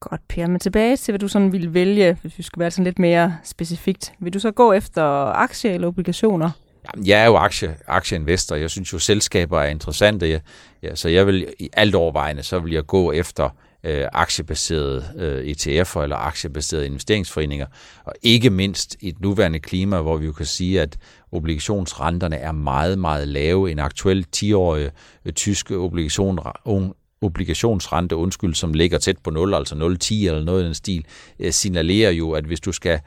Godt, 0.00 0.20
Per. 0.28 0.46
Men 0.46 0.60
tilbage 0.60 0.96
til, 0.96 1.12
hvad 1.12 1.18
du 1.18 1.28
sådan 1.28 1.52
ville 1.52 1.74
vælge, 1.74 2.18
hvis 2.22 2.38
vi 2.38 2.42
skulle 2.42 2.62
være 2.62 2.70
sådan 2.70 2.84
lidt 2.84 2.98
mere 2.98 3.38
specifikt. 3.44 4.12
Vil 4.18 4.34
du 4.34 4.38
så 4.38 4.50
gå 4.50 4.72
efter 4.72 5.02
aktier 5.26 5.74
eller 5.74 5.88
obligationer? 5.88 6.50
Jamen, 6.86 7.06
jeg 7.06 7.20
er 7.20 7.26
jo 7.26 7.36
aktie, 7.36 7.76
aktieinvestor. 7.86 8.56
Jeg 8.56 8.70
synes 8.70 8.92
jo, 8.92 8.98
selskaber 8.98 9.60
er 9.60 9.66
interessante. 9.66 10.42
Ja, 10.82 10.94
så 10.94 11.08
jeg 11.08 11.26
vil 11.26 11.54
i 11.58 11.70
alt 11.72 11.94
overvejende, 11.94 12.42
så 12.42 12.58
vil 12.58 12.72
jeg 12.72 12.86
gå 12.86 13.12
efter 13.12 13.50
øh, 13.84 14.06
aktiebaserede 14.12 15.04
øh, 15.16 15.50
ETF'er 15.50 16.00
eller 16.00 16.16
aktiebaserede 16.16 16.86
investeringsforeninger. 16.86 17.66
Og 18.04 18.12
ikke 18.22 18.50
mindst 18.50 18.96
i 19.00 19.08
et 19.08 19.20
nuværende 19.20 19.60
klima, 19.60 20.00
hvor 20.00 20.16
vi 20.16 20.26
jo 20.26 20.32
kan 20.32 20.46
sige, 20.46 20.80
at 20.80 20.98
obligationsrenterne 21.32 22.36
er 22.36 22.52
meget, 22.52 22.98
meget 22.98 23.28
lave. 23.28 23.70
En 23.70 23.78
aktuel 23.78 24.26
10-årig 24.36 24.90
øh, 25.24 25.32
tyske 25.32 25.76
obligation, 25.76 26.38
obligationsrente, 27.22 28.16
undskyld, 28.16 28.54
som 28.54 28.72
ligger 28.72 28.98
tæt 28.98 29.18
på 29.18 29.30
0, 29.30 29.54
altså 29.54 29.74
0,10 29.74 30.14
eller 30.14 30.44
noget 30.44 30.62
i 30.62 30.66
den 30.66 30.74
stil, 30.74 31.04
øh, 31.38 31.52
signalerer 31.52 32.10
jo, 32.10 32.32
at 32.32 32.44
hvis 32.44 32.60
du 32.60 32.72
skal 32.72 33.00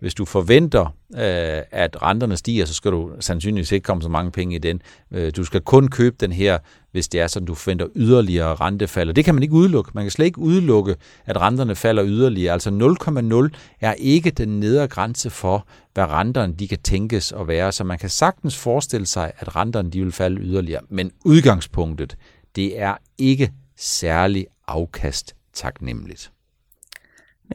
hvis 0.00 0.14
du 0.14 0.24
forventer, 0.24 0.84
øh, 1.14 1.62
at 1.70 2.02
renterne 2.02 2.36
stiger, 2.36 2.64
så 2.64 2.74
skal 2.74 2.90
du 2.90 3.10
sandsynligvis 3.20 3.72
ikke 3.72 3.84
komme 3.84 4.02
så 4.02 4.08
mange 4.08 4.30
penge 4.30 4.54
i 4.54 4.58
den. 4.58 4.82
Øh, 5.10 5.32
du 5.36 5.44
skal 5.44 5.60
kun 5.60 5.88
købe 5.88 6.16
den 6.20 6.32
her, 6.32 6.58
hvis 6.92 7.08
det 7.08 7.20
er 7.20 7.26
sådan, 7.26 7.46
du 7.46 7.54
forventer 7.54 7.86
yderligere 7.96 8.54
rentefald. 8.54 9.08
Og 9.08 9.16
det 9.16 9.24
kan 9.24 9.34
man 9.34 9.42
ikke 9.42 9.54
udelukke. 9.54 9.90
Man 9.94 10.04
kan 10.04 10.10
slet 10.10 10.26
ikke 10.26 10.38
udelukke, 10.38 10.96
at 11.26 11.40
renterne 11.40 11.74
falder 11.74 12.04
yderligere. 12.06 12.52
Altså 12.52 13.50
0,0 13.50 13.58
er 13.80 13.92
ikke 13.92 14.30
den 14.30 14.60
nedre 14.60 14.88
grænse 14.88 15.30
for, 15.30 15.66
hvad 15.94 16.04
renterne 16.04 16.54
de 16.54 16.68
kan 16.68 16.78
tænkes 16.78 17.32
at 17.32 17.48
være. 17.48 17.72
Så 17.72 17.84
man 17.84 17.98
kan 17.98 18.10
sagtens 18.10 18.56
forestille 18.56 19.06
sig, 19.06 19.32
at 19.38 19.56
renterne 19.56 19.90
de 19.90 20.02
vil 20.02 20.12
falde 20.12 20.40
yderligere. 20.40 20.80
Men 20.88 21.10
udgangspunktet, 21.24 22.16
det 22.56 22.80
er 22.80 22.94
ikke 23.18 23.52
særlig 23.76 24.46
afkast 24.66 25.34
taknemmeligt. 25.54 26.32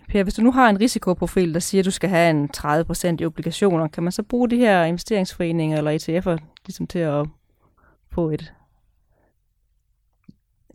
Per, 0.10 0.24
hvis 0.24 0.34
du 0.34 0.42
nu 0.42 0.52
har 0.52 0.70
en 0.70 0.80
risikoprofil, 0.80 1.54
der 1.54 1.60
siger, 1.60 1.82
at 1.82 1.86
du 1.86 1.92
skal 1.92 2.10
have 2.10 2.30
en 2.30 2.50
30% 2.58 3.16
i 3.20 3.26
obligationer, 3.26 3.88
kan 3.88 4.04
man 4.04 4.12
så 4.12 4.24
bruge 4.24 4.50
de 4.50 4.58
her 4.58 4.84
investeringsforeninger 4.84 5.78
eller 5.78 5.92
ETF'er 5.92 6.44
ligesom 6.66 6.88
til 6.88 7.00
at 7.00 7.26
få 8.12 8.30
et, 8.30 8.54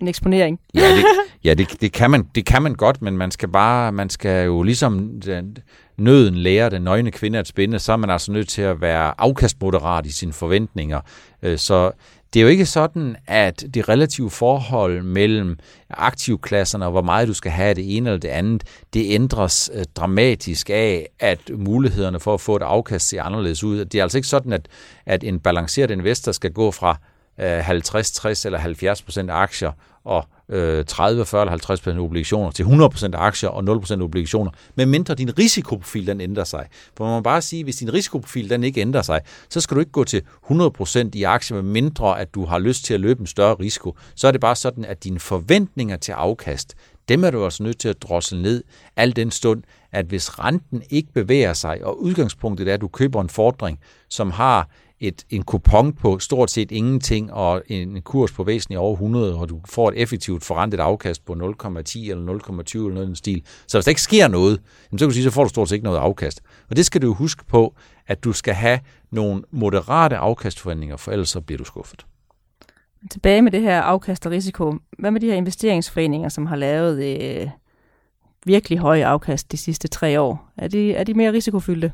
en 0.00 0.08
eksponering? 0.08 0.60
Ja, 0.74 0.96
det, 0.96 1.04
ja 1.44 1.54
det, 1.54 1.80
det, 1.80 1.92
kan 1.92 2.10
man, 2.10 2.28
det 2.34 2.46
kan 2.46 2.62
man 2.62 2.74
godt, 2.74 3.02
men 3.02 3.16
man 3.16 3.30
skal 3.30 3.48
bare, 3.48 3.92
man 3.92 4.10
skal 4.10 4.46
jo 4.46 4.62
ligesom 4.62 5.20
den, 5.20 5.58
nøden 6.00 6.34
lære 6.34 6.70
den 6.70 6.82
nøgne 6.82 7.10
kvinde 7.10 7.38
at 7.38 7.46
spænde, 7.46 7.78
så 7.78 7.92
er 7.92 7.96
man 7.96 8.10
altså 8.10 8.32
nødt 8.32 8.48
til 8.48 8.62
at 8.62 8.80
være 8.80 9.14
afkastmoderat 9.18 10.06
i 10.06 10.12
sine 10.12 10.32
forventninger. 10.32 11.00
Øh, 11.42 11.58
så 11.58 11.90
det 12.32 12.40
er 12.40 12.42
jo 12.42 12.48
ikke 12.48 12.66
sådan, 12.66 13.16
at 13.26 13.64
det 13.74 13.88
relative 13.88 14.30
forhold 14.30 15.02
mellem 15.02 15.58
aktivklasserne 15.90 16.84
og 16.84 16.90
hvor 16.90 17.02
meget 17.02 17.28
du 17.28 17.34
skal 17.34 17.52
have 17.52 17.74
det 17.74 17.96
ene 17.96 18.10
eller 18.10 18.20
det 18.20 18.28
andet, 18.28 18.64
det 18.94 19.14
ændres 19.14 19.70
øh, 19.74 19.84
dramatisk 19.96 20.70
af, 20.70 21.08
at 21.18 21.40
mulighederne 21.56 22.20
for 22.20 22.34
at 22.34 22.40
få 22.40 22.56
et 22.56 22.62
afkast 22.62 23.08
ser 23.08 23.22
anderledes 23.22 23.64
ud. 23.64 23.84
Det 23.84 23.98
er 23.98 24.02
altså 24.02 24.18
ikke 24.18 24.28
sådan, 24.28 24.52
at, 24.52 24.68
at 25.06 25.24
en 25.24 25.40
balanceret 25.40 25.90
investor 25.90 26.32
skal 26.32 26.52
gå 26.52 26.70
fra 26.70 26.96
øh, 27.40 27.58
50, 27.58 28.10
60 28.10 28.44
eller 28.44 28.58
70 28.58 29.02
procent 29.02 29.30
aktier 29.30 29.72
og 30.04 30.24
øh, 30.50 30.84
30, 30.84 31.26
40 31.26 31.42
eller 31.42 31.50
50 31.50 31.80
procent 31.80 32.00
obligationer 32.00 32.50
til 32.50 32.62
100 32.62 32.90
procent 32.90 33.14
aktier 33.14 33.48
og 33.48 33.64
0 33.64 33.80
procent 33.80 34.02
obligationer, 34.02 34.50
medmindre 34.74 35.14
din 35.14 35.38
risikoprofil 35.38 36.06
den 36.06 36.20
ændrer 36.20 36.44
sig. 36.44 36.66
For 36.96 37.04
man 37.04 37.14
må 37.14 37.20
bare 37.20 37.42
sige, 37.42 37.60
at 37.60 37.66
hvis 37.66 37.76
din 37.76 37.92
risikoprofil 37.92 38.50
den 38.50 38.64
ikke 38.64 38.80
ændrer 38.80 39.02
sig, 39.02 39.20
så 39.48 39.60
skal 39.60 39.74
du 39.74 39.80
ikke 39.80 39.92
gå 39.92 40.04
til 40.04 40.22
100 40.44 40.70
procent 40.70 41.14
i 41.14 41.22
aktier, 41.22 41.54
med 41.62 41.72
mindre 41.72 42.20
at 42.20 42.34
du 42.34 42.44
har 42.44 42.58
lyst 42.58 42.84
til 42.84 42.94
at 42.94 43.00
løbe 43.00 43.20
en 43.20 43.26
større 43.26 43.54
risiko. 43.54 43.96
Så 44.14 44.28
er 44.28 44.32
det 44.32 44.40
bare 44.40 44.56
sådan, 44.56 44.84
at 44.84 45.04
dine 45.04 45.20
forventninger 45.20 45.96
til 45.96 46.12
afkast, 46.12 46.74
dem 47.08 47.24
er 47.24 47.30
du 47.30 47.44
også 47.44 47.62
nødt 47.62 47.78
til 47.78 47.88
at 47.88 48.02
drossle 48.02 48.42
ned, 48.42 48.62
al 48.96 49.16
den 49.16 49.30
stund, 49.30 49.62
at 49.92 50.06
hvis 50.06 50.38
renten 50.38 50.82
ikke 50.90 51.12
bevæger 51.12 51.52
sig, 51.52 51.84
og 51.84 52.02
udgangspunktet 52.02 52.68
er, 52.68 52.74
at 52.74 52.80
du 52.80 52.88
køber 52.88 53.20
en 53.20 53.28
fordring, 53.28 53.78
som 54.08 54.30
har 54.30 54.68
et, 55.00 55.24
en 55.30 55.42
kupon 55.42 55.92
på 55.92 56.18
stort 56.18 56.50
set 56.50 56.70
ingenting, 56.70 57.32
og 57.32 57.62
en 57.66 58.02
kurs 58.02 58.32
på 58.32 58.44
væsentligt 58.44 58.78
over 58.78 58.92
100, 58.92 59.36
og 59.36 59.48
du 59.48 59.60
får 59.64 59.88
et 59.88 59.94
effektivt 59.96 60.44
forrentet 60.44 60.80
afkast 60.80 61.24
på 61.24 61.32
0,10 61.32 61.40
eller 61.40 62.38
0,20 62.38 62.78
eller 62.78 62.94
noget 62.94 63.04
i 63.04 63.06
den 63.06 63.16
stil. 63.16 63.42
Så 63.66 63.78
hvis 63.78 63.84
der 63.84 63.90
ikke 63.90 64.02
sker 64.02 64.28
noget, 64.28 64.60
så 64.82 64.98
kan 64.98 65.08
du 65.08 65.14
sige, 65.14 65.24
så 65.24 65.30
får 65.30 65.42
du 65.42 65.48
stort 65.48 65.68
set 65.68 65.74
ikke 65.74 65.84
noget 65.84 65.98
afkast. 65.98 66.42
Og 66.70 66.76
det 66.76 66.86
skal 66.86 67.02
du 67.02 67.14
huske 67.14 67.44
på, 67.44 67.74
at 68.06 68.24
du 68.24 68.32
skal 68.32 68.54
have 68.54 68.80
nogle 69.10 69.42
moderate 69.50 70.16
afkastforventninger, 70.16 70.96
for 70.96 71.12
ellers 71.12 71.28
så 71.28 71.40
bliver 71.40 71.58
du 71.58 71.64
skuffet. 71.64 72.06
Tilbage 73.10 73.42
med 73.42 73.52
det 73.52 73.62
her 73.62 73.80
afkast 73.80 74.26
og 74.26 74.32
risiko. 74.32 74.74
Hvad 74.98 75.10
med 75.10 75.20
de 75.20 75.26
her 75.26 75.34
investeringsforeninger, 75.34 76.28
som 76.28 76.46
har 76.46 76.56
lavet 76.56 77.20
øh, 77.20 77.48
virkelig 78.44 78.78
høje 78.78 79.06
afkast 79.06 79.52
de 79.52 79.56
sidste 79.56 79.88
tre 79.88 80.20
år? 80.20 80.50
Er 80.56 80.68
de, 80.68 80.94
er 80.94 81.04
de 81.04 81.14
mere 81.14 81.32
risikofyldte? 81.32 81.92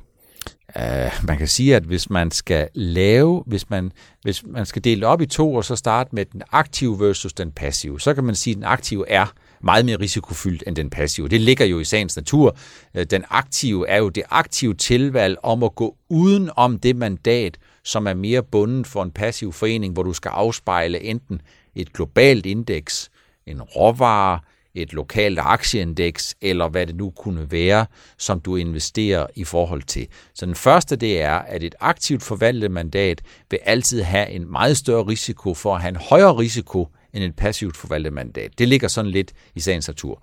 Uh, 0.77 1.27
man 1.27 1.39
kan 1.39 1.49
sige, 1.49 1.77
at 1.77 1.83
hvis 1.83 2.11
man 2.11 2.31
skal 2.31 2.69
lave, 2.75 3.43
hvis 3.47 3.71
man, 3.71 3.93
hvis 4.23 4.45
man 4.47 4.67
skal 4.67 4.85
dele 4.85 5.07
op 5.07 5.21
i 5.21 5.27
to, 5.27 5.55
og 5.55 5.65
så 5.65 5.77
starte 5.77 6.15
med 6.15 6.25
den 6.25 6.43
aktive 6.53 7.01
versus 7.01 7.33
den 7.33 7.53
passive, 7.53 8.01
så 8.01 8.15
kan 8.15 8.25
man 8.25 8.35
sige, 8.35 8.53
at 8.53 8.57
den 8.57 8.65
aktive 8.65 9.09
er 9.09 9.27
meget 9.61 9.85
mere 9.85 9.97
risikofyldt 10.01 10.65
end 10.67 10.77
den 10.77 10.91
passive. 10.91 11.29
Det 11.29 11.41
ligger 11.41 11.65
jo 11.65 11.81
i 11.81 11.85
sagens 11.85 12.17
natur. 12.17 12.57
Øh, 12.95 13.07
den 13.11 13.25
aktive 13.31 13.89
er 13.89 13.97
jo 13.97 14.09
det 14.09 14.23
aktive 14.31 14.75
tilvalg 14.75 15.37
om 15.43 15.63
at 15.63 15.75
gå 15.75 15.97
uden 16.09 16.51
om 16.57 16.79
det 16.79 16.97
mandat, 16.97 17.59
som 17.85 18.07
er 18.07 18.15
mere 18.15 18.43
bundet 18.43 18.87
for 18.87 19.03
en 19.03 19.11
passiv 19.11 19.53
forening, 19.53 19.93
hvor 19.93 20.03
du 20.03 20.13
skal 20.13 20.29
afspejle 20.29 21.01
enten 21.01 21.41
et 21.75 21.93
globalt 21.93 22.47
indeks, 22.47 23.11
en 23.47 23.63
råvare, 23.63 24.41
et 24.77 24.93
lokalt 24.93 25.39
aktieindeks, 25.39 26.37
eller 26.41 26.69
hvad 26.69 26.87
det 26.87 26.97
nu 26.97 27.11
kunne 27.11 27.51
være, 27.51 27.87
som 28.19 28.41
du 28.41 28.57
investerer 28.57 29.27
i 29.35 29.45
forhold 29.45 29.83
til. 29.83 30.07
Så 30.35 30.47
den 30.47 30.55
første, 30.55 30.97
det 30.97 31.21
er, 31.23 31.35
at 31.35 31.63
et 31.63 31.75
aktivt 31.81 32.23
forvaltet 32.23 32.71
mandat 32.71 33.23
vil 33.51 33.59
altid 33.63 34.03
have 34.03 34.31
en 34.31 34.53
meget 34.53 34.77
større 34.77 35.03
risiko 35.03 35.55
for 35.55 35.75
at 35.75 35.81
have 35.81 35.91
en 35.91 35.97
højere 35.97 36.33
risiko 36.33 36.89
end 37.13 37.25
et 37.25 37.37
passivt 37.37 37.77
forvaltet 37.77 38.13
mandat. 38.13 38.59
Det 38.59 38.69
ligger 38.69 38.89
sådan 38.89 39.11
lidt 39.11 39.33
i 39.55 39.61
sagens 39.61 39.89
natur. 39.89 40.23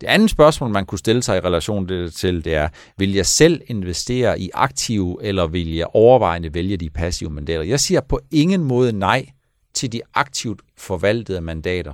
Det 0.00 0.06
andet 0.06 0.30
spørgsmål, 0.30 0.70
man 0.70 0.86
kunne 0.86 0.98
stille 0.98 1.22
sig 1.22 1.36
i 1.36 1.40
relation 1.40 2.10
til, 2.10 2.44
det 2.44 2.54
er, 2.54 2.68
vil 2.98 3.14
jeg 3.14 3.26
selv 3.26 3.60
investere 3.66 4.40
i 4.40 4.50
aktive, 4.54 5.18
eller 5.22 5.46
vil 5.46 5.74
jeg 5.74 5.86
overvejende 5.94 6.54
vælge 6.54 6.76
de 6.76 6.90
passive 6.90 7.30
mandater? 7.30 7.62
Jeg 7.62 7.80
siger 7.80 8.00
på 8.00 8.20
ingen 8.30 8.64
måde 8.64 8.92
nej 8.92 9.26
til 9.74 9.92
de 9.92 10.00
aktivt 10.14 10.60
forvaltede 10.76 11.40
mandater. 11.40 11.92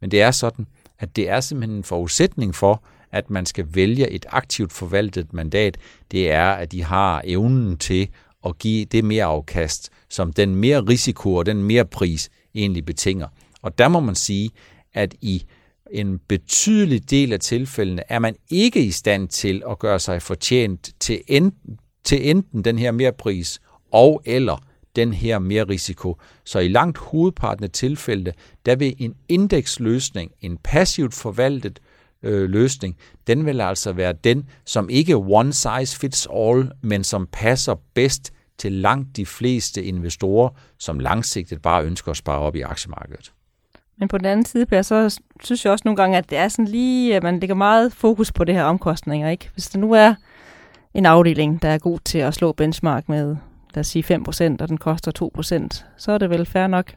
Men 0.00 0.10
det 0.10 0.22
er 0.22 0.30
sådan, 0.30 0.66
at 1.02 1.16
det 1.16 1.28
er 1.28 1.40
simpelthen 1.40 1.76
en 1.76 1.84
forudsætning 1.84 2.54
for, 2.54 2.84
at 3.12 3.30
man 3.30 3.46
skal 3.46 3.66
vælge 3.74 4.10
et 4.10 4.26
aktivt 4.28 4.72
forvaltet 4.72 5.32
mandat, 5.32 5.78
det 6.10 6.30
er, 6.30 6.50
at 6.50 6.72
de 6.72 6.84
har 6.84 7.22
evnen 7.24 7.76
til 7.76 8.08
at 8.46 8.58
give 8.58 8.84
det 8.84 9.04
mere 9.04 9.24
afkast, 9.24 9.90
som 10.08 10.32
den 10.32 10.56
mere 10.56 10.80
risiko 10.80 11.34
og 11.34 11.46
den 11.46 11.62
mere 11.62 11.84
pris 11.84 12.30
egentlig 12.54 12.84
betinger. 12.84 13.28
Og 13.62 13.78
der 13.78 13.88
må 13.88 14.00
man 14.00 14.14
sige, 14.14 14.50
at 14.94 15.14
i 15.20 15.44
en 15.90 16.18
betydelig 16.18 17.10
del 17.10 17.32
af 17.32 17.40
tilfældene 17.40 18.02
er 18.08 18.18
man 18.18 18.36
ikke 18.50 18.84
i 18.84 18.90
stand 18.90 19.28
til 19.28 19.62
at 19.70 19.78
gøre 19.78 20.00
sig 20.00 20.22
fortjent 20.22 20.90
til 21.00 21.22
enten, 21.28 21.78
til 22.04 22.30
enten 22.30 22.64
den 22.64 22.78
her 22.78 22.90
mere 22.90 23.12
pris 23.12 23.60
og 23.92 24.22
eller 24.24 24.64
den 24.96 25.12
her 25.12 25.38
mere 25.38 25.64
risiko. 25.64 26.16
Så 26.44 26.58
i 26.58 26.68
langt 26.68 26.98
hovedparten 26.98 27.64
af 27.64 27.70
tilfælde, 27.70 28.32
der 28.66 28.76
vil 28.76 28.94
en 28.98 29.14
indeksløsning, 29.28 30.30
en 30.40 30.58
passivt 30.64 31.14
forvaltet 31.14 31.80
øh, 32.22 32.50
løsning, 32.50 32.96
den 33.26 33.46
vil 33.46 33.60
altså 33.60 33.92
være 33.92 34.12
den, 34.12 34.48
som 34.64 34.90
ikke 34.90 35.16
one 35.16 35.52
size 35.52 35.98
fits 35.98 36.28
all, 36.34 36.70
men 36.82 37.04
som 37.04 37.28
passer 37.32 37.74
bedst 37.94 38.32
til 38.58 38.72
langt 38.72 39.16
de 39.16 39.26
fleste 39.26 39.84
investorer, 39.84 40.48
som 40.78 40.98
langsigtet 40.98 41.62
bare 41.62 41.84
ønsker 41.84 42.10
at 42.10 42.16
spare 42.16 42.38
op 42.38 42.56
i 42.56 42.60
aktiemarkedet. 42.60 43.32
Men 43.98 44.08
på 44.08 44.18
den 44.18 44.26
anden 44.26 44.46
side, 44.46 44.66
Per, 44.66 44.82
så 44.82 45.20
synes 45.42 45.64
jeg 45.64 45.72
også 45.72 45.82
nogle 45.84 45.96
gange, 45.96 46.18
at 46.18 46.30
det 46.30 46.38
er 46.38 46.48
sådan 46.48 46.68
lige, 46.68 47.16
at 47.16 47.22
man 47.22 47.40
lægger 47.40 47.54
meget 47.54 47.92
fokus 47.92 48.32
på 48.32 48.44
det 48.44 48.54
her 48.54 48.64
omkostninger. 48.64 49.30
Ikke? 49.30 49.50
Hvis 49.52 49.68
der 49.68 49.78
nu 49.78 49.92
er 49.92 50.14
en 50.94 51.06
afdeling, 51.06 51.62
der 51.62 51.68
er 51.68 51.78
god 51.78 51.98
til 52.04 52.18
at 52.18 52.34
slå 52.34 52.52
benchmark 52.52 53.08
med 53.08 53.36
lad 53.74 53.80
os 53.80 53.86
sige 53.86 54.14
5%, 54.14 54.56
og 54.60 54.68
den 54.68 54.78
koster 54.78 55.30
2%, 55.72 55.84
så 55.98 56.12
er 56.12 56.18
det 56.18 56.30
vel 56.30 56.46
fair 56.46 56.66
nok. 56.66 56.92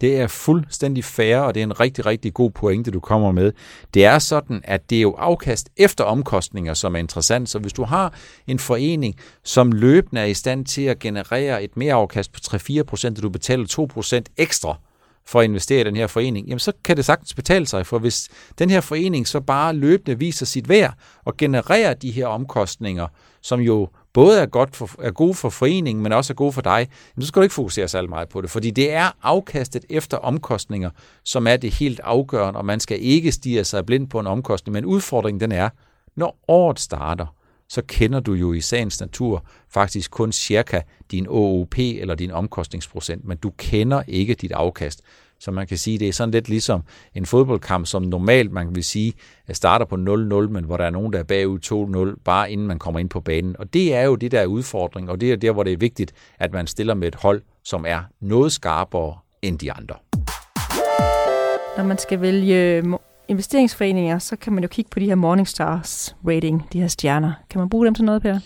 Det 0.00 0.20
er 0.20 0.26
fuldstændig 0.26 1.04
fair, 1.04 1.38
og 1.38 1.54
det 1.54 1.60
er 1.60 1.64
en 1.64 1.80
rigtig, 1.80 2.06
rigtig 2.06 2.34
god 2.34 2.50
pointe, 2.50 2.90
du 2.90 3.00
kommer 3.00 3.32
med. 3.32 3.52
Det 3.94 4.04
er 4.04 4.18
sådan, 4.18 4.60
at 4.64 4.90
det 4.90 4.98
er 4.98 5.02
jo 5.02 5.12
afkast 5.12 5.68
efter 5.76 6.04
omkostninger, 6.04 6.74
som 6.74 6.94
er 6.94 6.98
interessant. 6.98 7.48
Så 7.48 7.58
hvis 7.58 7.72
du 7.72 7.84
har 7.84 8.14
en 8.46 8.58
forening, 8.58 9.14
som 9.44 9.72
løbende 9.72 10.20
er 10.20 10.24
i 10.24 10.34
stand 10.34 10.64
til 10.66 10.82
at 10.82 10.98
generere 10.98 11.62
et 11.62 11.76
mere 11.76 11.94
afkast 11.94 12.32
på 12.32 12.38
3-4%, 12.46 13.06
og 13.06 13.22
du 13.22 13.30
betaler 13.30 14.24
2% 14.26 14.34
ekstra 14.36 14.78
for 15.26 15.40
at 15.40 15.44
investere 15.44 15.80
i 15.80 15.84
den 15.84 15.96
her 15.96 16.06
forening, 16.06 16.46
jamen 16.46 16.58
så 16.58 16.72
kan 16.84 16.96
det 16.96 17.04
sagtens 17.04 17.34
betale 17.34 17.66
sig, 17.66 17.86
for 17.86 17.98
hvis 17.98 18.28
den 18.58 18.70
her 18.70 18.80
forening 18.80 19.28
så 19.28 19.40
bare 19.40 19.74
løbende 19.74 20.18
viser 20.18 20.46
sit 20.46 20.68
værd 20.68 20.94
og 21.24 21.36
genererer 21.36 21.94
de 21.94 22.10
her 22.10 22.26
omkostninger, 22.26 23.06
som 23.42 23.60
jo 23.60 23.88
både 24.14 24.40
er, 24.40 24.46
godt 24.46 24.76
for, 24.76 24.90
er 25.02 25.10
gode 25.10 25.34
for 25.34 25.48
foreningen, 25.48 26.02
men 26.02 26.12
også 26.12 26.32
er 26.32 26.34
gode 26.34 26.52
for 26.52 26.60
dig, 26.60 26.88
så 27.20 27.26
skal 27.26 27.40
du 27.40 27.42
ikke 27.42 27.54
fokusere 27.54 27.88
særlig 27.88 28.10
meget 28.10 28.28
på 28.28 28.40
det, 28.40 28.50
fordi 28.50 28.70
det 28.70 28.92
er 28.92 29.10
afkastet 29.22 29.84
efter 29.90 30.16
omkostninger, 30.16 30.90
som 31.24 31.46
er 31.46 31.56
det 31.56 31.74
helt 31.74 32.00
afgørende, 32.04 32.58
og 32.58 32.64
man 32.64 32.80
skal 32.80 32.98
ikke 33.00 33.32
stige 33.32 33.64
sig 33.64 33.86
blind 33.86 34.08
på 34.08 34.20
en 34.20 34.26
omkostning, 34.26 34.72
men 34.72 34.84
udfordringen 34.84 35.40
den 35.40 35.52
er, 35.52 35.68
når 36.16 36.38
året 36.48 36.80
starter, 36.80 37.26
så 37.68 37.82
kender 37.88 38.20
du 38.20 38.32
jo 38.32 38.52
i 38.52 38.60
sagens 38.60 39.00
natur 39.00 39.44
faktisk 39.68 40.10
kun 40.10 40.32
cirka 40.32 40.80
din 41.10 41.26
OOP 41.28 41.78
eller 41.78 42.14
din 42.14 42.30
omkostningsprocent, 42.30 43.24
men 43.24 43.36
du 43.36 43.50
kender 43.50 44.02
ikke 44.08 44.34
dit 44.34 44.52
afkast. 44.52 45.02
Så 45.44 45.50
man 45.50 45.66
kan 45.66 45.78
sige, 45.78 45.98
det 45.98 46.08
er 46.08 46.12
sådan 46.12 46.32
lidt 46.32 46.48
ligesom 46.48 46.82
en 47.14 47.26
fodboldkamp, 47.26 47.86
som 47.86 48.02
normalt 48.02 48.52
man 48.52 48.74
vil 48.74 48.84
sige 48.84 49.12
starter 49.52 49.86
på 49.86 49.94
0-0, 49.94 49.98
men 49.98 50.64
hvor 50.64 50.76
der 50.76 50.84
er 50.84 50.90
nogen, 50.90 51.12
der 51.12 51.18
er 51.18 51.22
bagud 51.22 52.14
2-0, 52.16 52.22
bare 52.24 52.52
inden 52.52 52.66
man 52.66 52.78
kommer 52.78 53.00
ind 53.00 53.08
på 53.08 53.20
banen. 53.20 53.56
Og 53.58 53.74
det 53.74 53.94
er 53.94 54.02
jo 54.02 54.14
det, 54.14 54.32
der 54.32 54.40
er 54.40 54.46
udfordring, 54.46 55.10
og 55.10 55.20
det 55.20 55.32
er 55.32 55.36
der, 55.36 55.52
hvor 55.52 55.62
det 55.62 55.72
er 55.72 55.76
vigtigt, 55.76 56.12
at 56.38 56.52
man 56.52 56.66
stiller 56.66 56.94
med 56.94 57.08
et 57.08 57.14
hold, 57.14 57.42
som 57.64 57.84
er 57.88 58.00
noget 58.20 58.52
skarpere 58.52 59.14
end 59.42 59.58
de 59.58 59.72
andre. 59.72 59.94
Når 61.76 61.84
man 61.84 61.98
skal 61.98 62.20
vælge 62.20 62.82
investeringsforeninger, 63.28 64.18
så 64.18 64.36
kan 64.36 64.52
man 64.52 64.62
jo 64.62 64.68
kigge 64.68 64.90
på 64.90 64.98
de 64.98 65.06
her 65.06 65.14
Morningstars 65.14 66.16
rating, 66.28 66.68
de 66.72 66.80
her 66.80 66.88
stjerner. 66.88 67.32
Kan 67.50 67.58
man 67.58 67.68
bruge 67.68 67.86
dem 67.86 67.94
til 67.94 68.04
noget, 68.04 68.22
Per? 68.22 68.38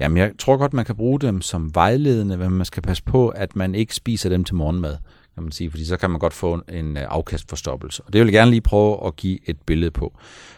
Jamen, 0.00 0.18
jeg 0.18 0.32
tror 0.38 0.56
godt, 0.56 0.72
man 0.72 0.84
kan 0.84 0.96
bruge 0.96 1.20
dem 1.20 1.42
som 1.42 1.74
vejledende, 1.74 2.36
men 2.36 2.50
man 2.50 2.64
skal 2.64 2.82
passe 2.82 3.02
på, 3.02 3.28
at 3.28 3.56
man 3.56 3.74
ikke 3.74 3.94
spiser 3.94 4.28
dem 4.28 4.44
til 4.44 4.54
morgenmad, 4.54 4.96
kan 5.36 5.42
man 5.42 5.52
sige, 5.52 5.70
fordi 5.70 5.84
så 5.84 5.96
kan 5.96 6.10
man 6.10 6.18
godt 6.18 6.32
få 6.32 6.60
en 6.72 6.96
øh, 6.96 7.02
afkastforstoppelse. 7.08 8.02
Og 8.02 8.12
det 8.12 8.20
vil 8.20 8.26
jeg 8.26 8.32
gerne 8.32 8.50
lige 8.50 8.60
prøve 8.60 9.06
at 9.06 9.16
give 9.16 9.38
et 9.50 9.56
billede 9.66 9.90
på. 9.90 10.12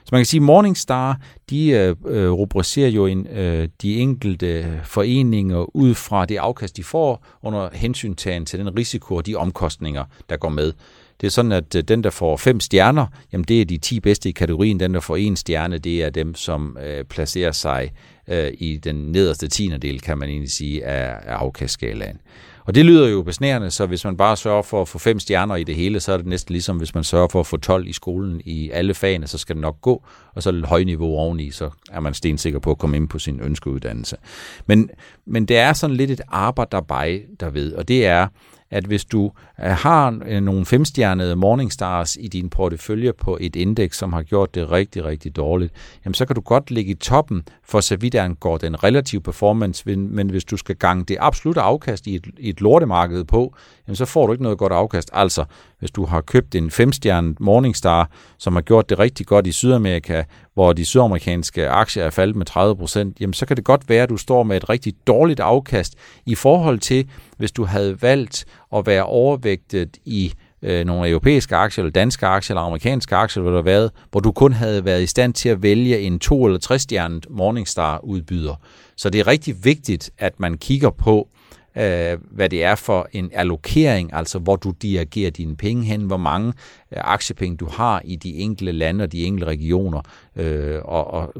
Så 0.04 0.08
man 0.12 0.18
kan 0.18 0.26
sige, 0.26 0.40
Morningstar, 0.40 1.20
de 1.50 1.68
øh, 1.68 1.96
øh 2.06 2.30
rubricerer 2.30 2.88
jo 2.88 3.06
en, 3.06 3.26
øh, 3.26 3.68
de 3.82 3.96
enkelte 3.96 4.46
øh, 4.46 4.84
foreninger 4.84 5.76
ud 5.76 5.94
fra 5.94 6.26
det 6.26 6.36
afkast, 6.36 6.76
de 6.76 6.84
får, 6.84 7.26
under 7.42 7.68
hensyntagen 7.72 8.46
til 8.46 8.58
den 8.58 8.78
risiko 8.78 9.14
og 9.14 9.26
de 9.26 9.34
omkostninger, 9.34 10.04
der 10.28 10.36
går 10.36 10.48
med. 10.48 10.72
Det 11.20 11.26
er 11.26 11.30
sådan, 11.30 11.52
at 11.52 11.88
den, 11.88 12.04
der 12.04 12.10
får 12.10 12.36
fem 12.36 12.60
stjerner, 12.60 13.06
jamen 13.32 13.44
det 13.44 13.60
er 13.60 13.64
de 13.64 13.78
10 13.78 14.00
bedste 14.00 14.28
i 14.28 14.32
kategorien. 14.32 14.80
Den, 14.80 14.94
der 14.94 15.00
får 15.00 15.16
en 15.16 15.36
stjerne, 15.36 15.78
det 15.78 16.02
er 16.02 16.10
dem, 16.10 16.34
som 16.34 16.76
øh, 16.84 17.04
placerer 17.04 17.52
sig 17.52 17.90
øh, 18.28 18.50
i 18.58 18.76
den 18.76 18.94
nederste 18.94 19.48
tiende 19.48 19.78
del, 19.78 20.00
kan 20.00 20.18
man 20.18 20.28
egentlig 20.28 20.50
sige, 20.50 20.84
af, 20.84 21.32
af 21.32 21.34
afkastskalaen. 21.34 22.20
Og 22.68 22.74
det 22.74 22.84
lyder 22.84 23.08
jo 23.08 23.22
besnærende, 23.22 23.70
så 23.70 23.86
hvis 23.86 24.04
man 24.04 24.16
bare 24.16 24.36
sørger 24.36 24.62
for 24.62 24.82
at 24.82 24.88
få 24.88 24.98
fem 24.98 25.18
stjerner 25.18 25.56
i 25.56 25.64
det 25.64 25.74
hele, 25.74 26.00
så 26.00 26.12
er 26.12 26.16
det 26.16 26.26
næsten 26.26 26.52
ligesom, 26.52 26.76
hvis 26.76 26.94
man 26.94 27.04
sørger 27.04 27.28
for 27.28 27.40
at 27.40 27.46
få 27.46 27.56
12 27.56 27.86
i 27.86 27.92
skolen 27.92 28.40
i 28.44 28.70
alle 28.70 28.94
fagene, 28.94 29.26
så 29.26 29.38
skal 29.38 29.56
det 29.56 29.62
nok 29.62 29.80
gå, 29.80 30.04
og 30.34 30.42
så 30.42 30.50
lidt 30.50 30.66
højniveau 30.66 31.16
oveni, 31.16 31.50
så 31.50 31.70
er 31.90 32.00
man 32.00 32.14
stensikker 32.14 32.58
på 32.58 32.70
at 32.70 32.78
komme 32.78 32.96
ind 32.96 33.08
på 33.08 33.18
sin 33.18 33.40
ønskeuddannelse. 33.40 34.16
Men, 34.66 34.90
men 35.26 35.46
det 35.46 35.58
er 35.58 35.72
sådan 35.72 35.96
lidt 35.96 36.10
et 36.10 36.20
arbejde 36.28 37.22
der 37.40 37.50
ved, 37.50 37.72
og 37.72 37.88
det 37.88 38.06
er, 38.06 38.26
at 38.70 38.84
hvis 38.84 39.04
du 39.04 39.32
øh, 39.64 39.70
har 39.70 40.20
øh, 40.26 40.40
nogle 40.40 40.66
femstjernede 40.66 41.36
Morningstars 41.36 42.16
i 42.20 42.28
din 42.28 42.50
portefølje 42.50 43.12
på 43.12 43.38
et 43.40 43.56
indeks, 43.56 43.98
som 43.98 44.12
har 44.12 44.22
gjort 44.22 44.54
det 44.54 44.70
rigtig, 44.70 45.04
rigtig 45.04 45.36
dårligt, 45.36 45.72
jamen 46.04 46.14
så 46.14 46.26
kan 46.26 46.34
du 46.34 46.40
godt 46.40 46.70
ligge 46.70 46.90
i 46.90 46.94
toppen 46.94 47.42
for 47.64 47.80
så 47.80 47.96
vidt 47.96 48.14
angår 48.14 48.58
den 48.58 48.84
relative 48.84 49.20
performance, 49.20 49.96
men 49.96 50.30
hvis 50.30 50.44
du 50.44 50.56
skal 50.56 50.76
gange 50.76 51.04
det 51.04 51.16
absolutte 51.20 51.60
afkast 51.60 52.06
i 52.06 52.14
et, 52.14 52.26
i 52.38 52.48
et 52.48 52.60
lortemarked 52.60 53.24
på, 53.24 53.54
jamen 53.86 53.96
så 53.96 54.04
får 54.04 54.26
du 54.26 54.32
ikke 54.32 54.42
noget 54.42 54.58
godt 54.58 54.72
afkast. 54.72 55.10
Altså, 55.12 55.44
hvis 55.78 55.90
du 55.90 56.04
har 56.04 56.20
købt 56.20 56.54
en 56.54 56.70
femstjernet 56.70 57.40
Morningstar, 57.40 58.10
som 58.38 58.54
har 58.54 58.60
gjort 58.60 58.88
det 58.88 58.98
rigtig 58.98 59.26
godt 59.26 59.46
i 59.46 59.52
Sydamerika, 59.52 60.22
hvor 60.54 60.72
de 60.72 60.84
sydamerikanske 60.84 61.68
aktier 61.68 62.04
er 62.04 62.10
faldet 62.10 62.36
med 62.36 62.50
30%, 62.50 63.12
jamen 63.20 63.34
så 63.34 63.46
kan 63.46 63.56
det 63.56 63.64
godt 63.64 63.88
være, 63.88 64.02
at 64.02 64.08
du 64.08 64.16
står 64.16 64.42
med 64.42 64.56
et 64.56 64.68
rigtig 64.68 64.94
dårligt 65.06 65.40
afkast 65.40 65.94
i 66.26 66.34
forhold 66.34 66.78
til, 66.78 67.08
hvis 67.36 67.52
du 67.52 67.64
havde 67.64 68.02
valgt 68.02 68.44
at 68.76 68.86
være 68.86 69.04
overvægtet 69.04 69.96
i 70.04 70.32
øh, 70.62 70.86
nogle 70.86 71.08
europæiske 71.08 71.56
aktier, 71.56 71.84
eller 71.84 71.92
danske 71.92 72.26
aktier, 72.26 72.54
eller 72.54 72.66
amerikanske 72.66 73.16
aktier, 73.16 73.42
hvor, 73.42 73.52
der 73.52 73.62
været, 73.62 73.90
hvor 74.10 74.20
du 74.20 74.32
kun 74.32 74.52
havde 74.52 74.84
været 74.84 75.02
i 75.02 75.06
stand 75.06 75.34
til 75.34 75.48
at 75.48 75.62
vælge 75.62 76.00
en 76.00 76.18
to- 76.18 76.46
eller 76.46 76.58
tre-stjernet 76.58 77.26
Morningstar-udbyder. 77.30 78.54
Så 78.96 79.10
det 79.10 79.18
er 79.18 79.26
rigtig 79.26 79.64
vigtigt, 79.64 80.10
at 80.18 80.40
man 80.40 80.58
kigger 80.58 80.90
på, 80.90 81.28
øh, 81.78 82.18
hvad 82.30 82.48
det 82.48 82.64
er 82.64 82.74
for 82.74 83.08
en 83.12 83.30
allokering, 83.32 84.10
altså 84.12 84.38
hvor 84.38 84.56
du 84.56 84.70
dirigerer 84.82 85.30
dine 85.30 85.56
penge 85.56 85.84
hen, 85.84 86.02
hvor 86.02 86.16
mange 86.16 86.52
øh, 86.92 86.98
aktiepenge 87.04 87.56
du 87.56 87.66
har 87.66 88.02
i 88.04 88.16
de 88.16 88.34
enkelte 88.34 88.72
lande 88.72 89.04
og 89.04 89.12
de 89.12 89.24
enkelte 89.24 89.46
regioner. 89.46 90.00
Øh, 90.36 90.80
og, 90.84 91.10
og 91.14 91.32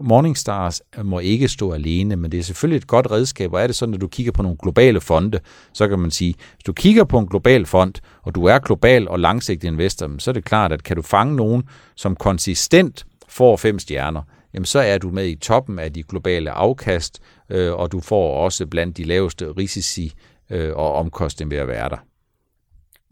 Morningstars 0.00 0.82
må 1.02 1.18
ikke 1.18 1.48
stå 1.48 1.72
alene, 1.72 2.16
men 2.16 2.32
det 2.32 2.38
er 2.38 2.44
selvfølgelig 2.44 2.76
et 2.76 2.86
godt 2.86 3.10
redskab, 3.10 3.52
og 3.52 3.62
er 3.62 3.66
det 3.66 3.76
sådan, 3.76 3.94
at 3.94 4.00
du 4.00 4.08
kigger 4.08 4.32
på 4.32 4.42
nogle 4.42 4.58
globale 4.62 5.00
fonde, 5.00 5.38
så 5.72 5.88
kan 5.88 5.98
man 5.98 6.10
sige, 6.10 6.34
hvis 6.54 6.64
du 6.64 6.72
kigger 6.72 7.04
på 7.04 7.18
en 7.18 7.26
global 7.26 7.66
fond, 7.66 7.94
og 8.22 8.34
du 8.34 8.44
er 8.44 8.58
global 8.58 9.08
og 9.08 9.20
langsigtet 9.20 9.68
investor, 9.68 10.10
så 10.18 10.30
er 10.30 10.32
det 10.32 10.44
klart, 10.44 10.72
at 10.72 10.82
kan 10.82 10.96
du 10.96 11.02
fange 11.02 11.36
nogen, 11.36 11.62
som 11.96 12.16
konsistent 12.16 13.06
får 13.28 13.56
fem 13.56 13.78
stjerner, 13.78 14.22
jamen 14.54 14.64
så 14.64 14.78
er 14.78 14.98
du 14.98 15.10
med 15.10 15.26
i 15.26 15.34
toppen 15.34 15.78
af 15.78 15.92
de 15.92 16.02
globale 16.02 16.50
afkast, 16.50 17.20
øh, 17.52 17.74
og 17.74 17.92
du 17.92 18.00
får 18.00 18.44
også 18.44 18.66
blandt 18.66 18.96
de 18.96 19.04
laveste 19.04 19.52
risici 19.52 20.12
øh, 20.50 20.76
og 20.76 20.94
omkostninger 20.94 21.56
ved 21.56 21.62
at 21.62 21.68
være 21.68 21.88
der. 21.88 21.96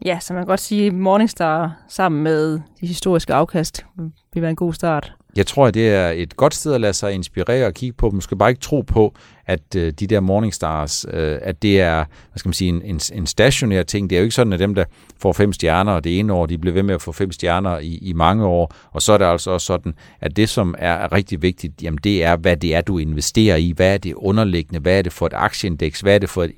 Ja, 0.05 0.19
så 0.19 0.33
man 0.33 0.41
kan 0.41 0.47
godt 0.47 0.59
sige, 0.59 0.87
at 0.87 0.93
Morningstar 0.93 1.75
sammen 1.87 2.23
med 2.23 2.61
de 2.81 2.87
historiske 2.87 3.33
afkast 3.33 3.85
vil 4.33 4.41
være 4.41 4.49
en 4.49 4.55
god 4.55 4.73
start. 4.73 5.13
Jeg 5.35 5.47
tror, 5.47 5.67
at 5.67 5.73
det 5.73 5.89
er 5.89 6.09
et 6.09 6.37
godt 6.37 6.53
sted 6.53 6.73
at 6.73 6.81
lade 6.81 6.93
sig 6.93 7.13
inspirere 7.13 7.67
og 7.67 7.73
kigge 7.73 7.97
på. 7.97 8.09
Man 8.09 8.21
skal 8.21 8.37
bare 8.37 8.49
ikke 8.49 8.61
tro 8.61 8.81
på, 8.81 9.13
at 9.45 9.75
øh, 9.75 9.93
de 9.93 10.07
der 10.07 10.19
Morningstars, 10.19 11.05
øh, 11.13 11.39
at 11.41 11.61
det 11.61 11.81
er 11.81 11.95
hvad 11.95 12.37
skal 12.37 12.49
man 12.49 12.53
sige, 12.53 12.69
en, 12.69 12.81
en, 12.81 12.99
en 13.13 13.27
stationær 13.27 13.83
ting. 13.83 14.09
Det 14.09 14.15
er 14.15 14.19
jo 14.19 14.23
ikke 14.23 14.35
sådan, 14.35 14.53
at 14.53 14.59
dem, 14.59 14.75
der 14.75 14.83
får 15.21 15.33
fem 15.33 15.53
stjerner 15.53 15.99
det 15.99 16.19
ene 16.19 16.33
år, 16.33 16.45
de 16.45 16.57
bliver 16.57 16.73
ved 16.73 16.83
med 16.83 16.95
at 16.95 17.01
få 17.01 17.11
fem 17.11 17.31
stjerner 17.31 17.79
i, 17.79 17.97
i 18.01 18.13
mange 18.13 18.45
år. 18.45 18.73
Og 18.91 19.01
så 19.01 19.13
er 19.13 19.17
det 19.17 19.25
altså 19.25 19.51
også 19.51 19.65
sådan, 19.65 19.93
at 20.21 20.35
det, 20.35 20.49
som 20.49 20.75
er 20.77 21.11
rigtig 21.11 21.41
vigtigt, 21.41 21.73
jamen 21.83 21.99
det 22.03 22.23
er, 22.23 22.35
hvad 22.35 22.57
det 22.57 22.75
er, 22.75 22.81
du 22.81 22.97
investerer 22.97 23.55
i. 23.55 23.73
Hvad 23.75 23.93
er 23.93 23.97
det 23.97 24.13
underliggende? 24.13 24.79
Hvad 24.79 24.97
er 24.97 25.01
det 25.01 25.13
for 25.13 25.25
et 25.25 25.33
aktieindeks? 25.35 25.99
Hvad 25.99 26.15
er 26.15 26.19
det 26.19 26.29
for 26.29 26.43
et, 26.43 26.51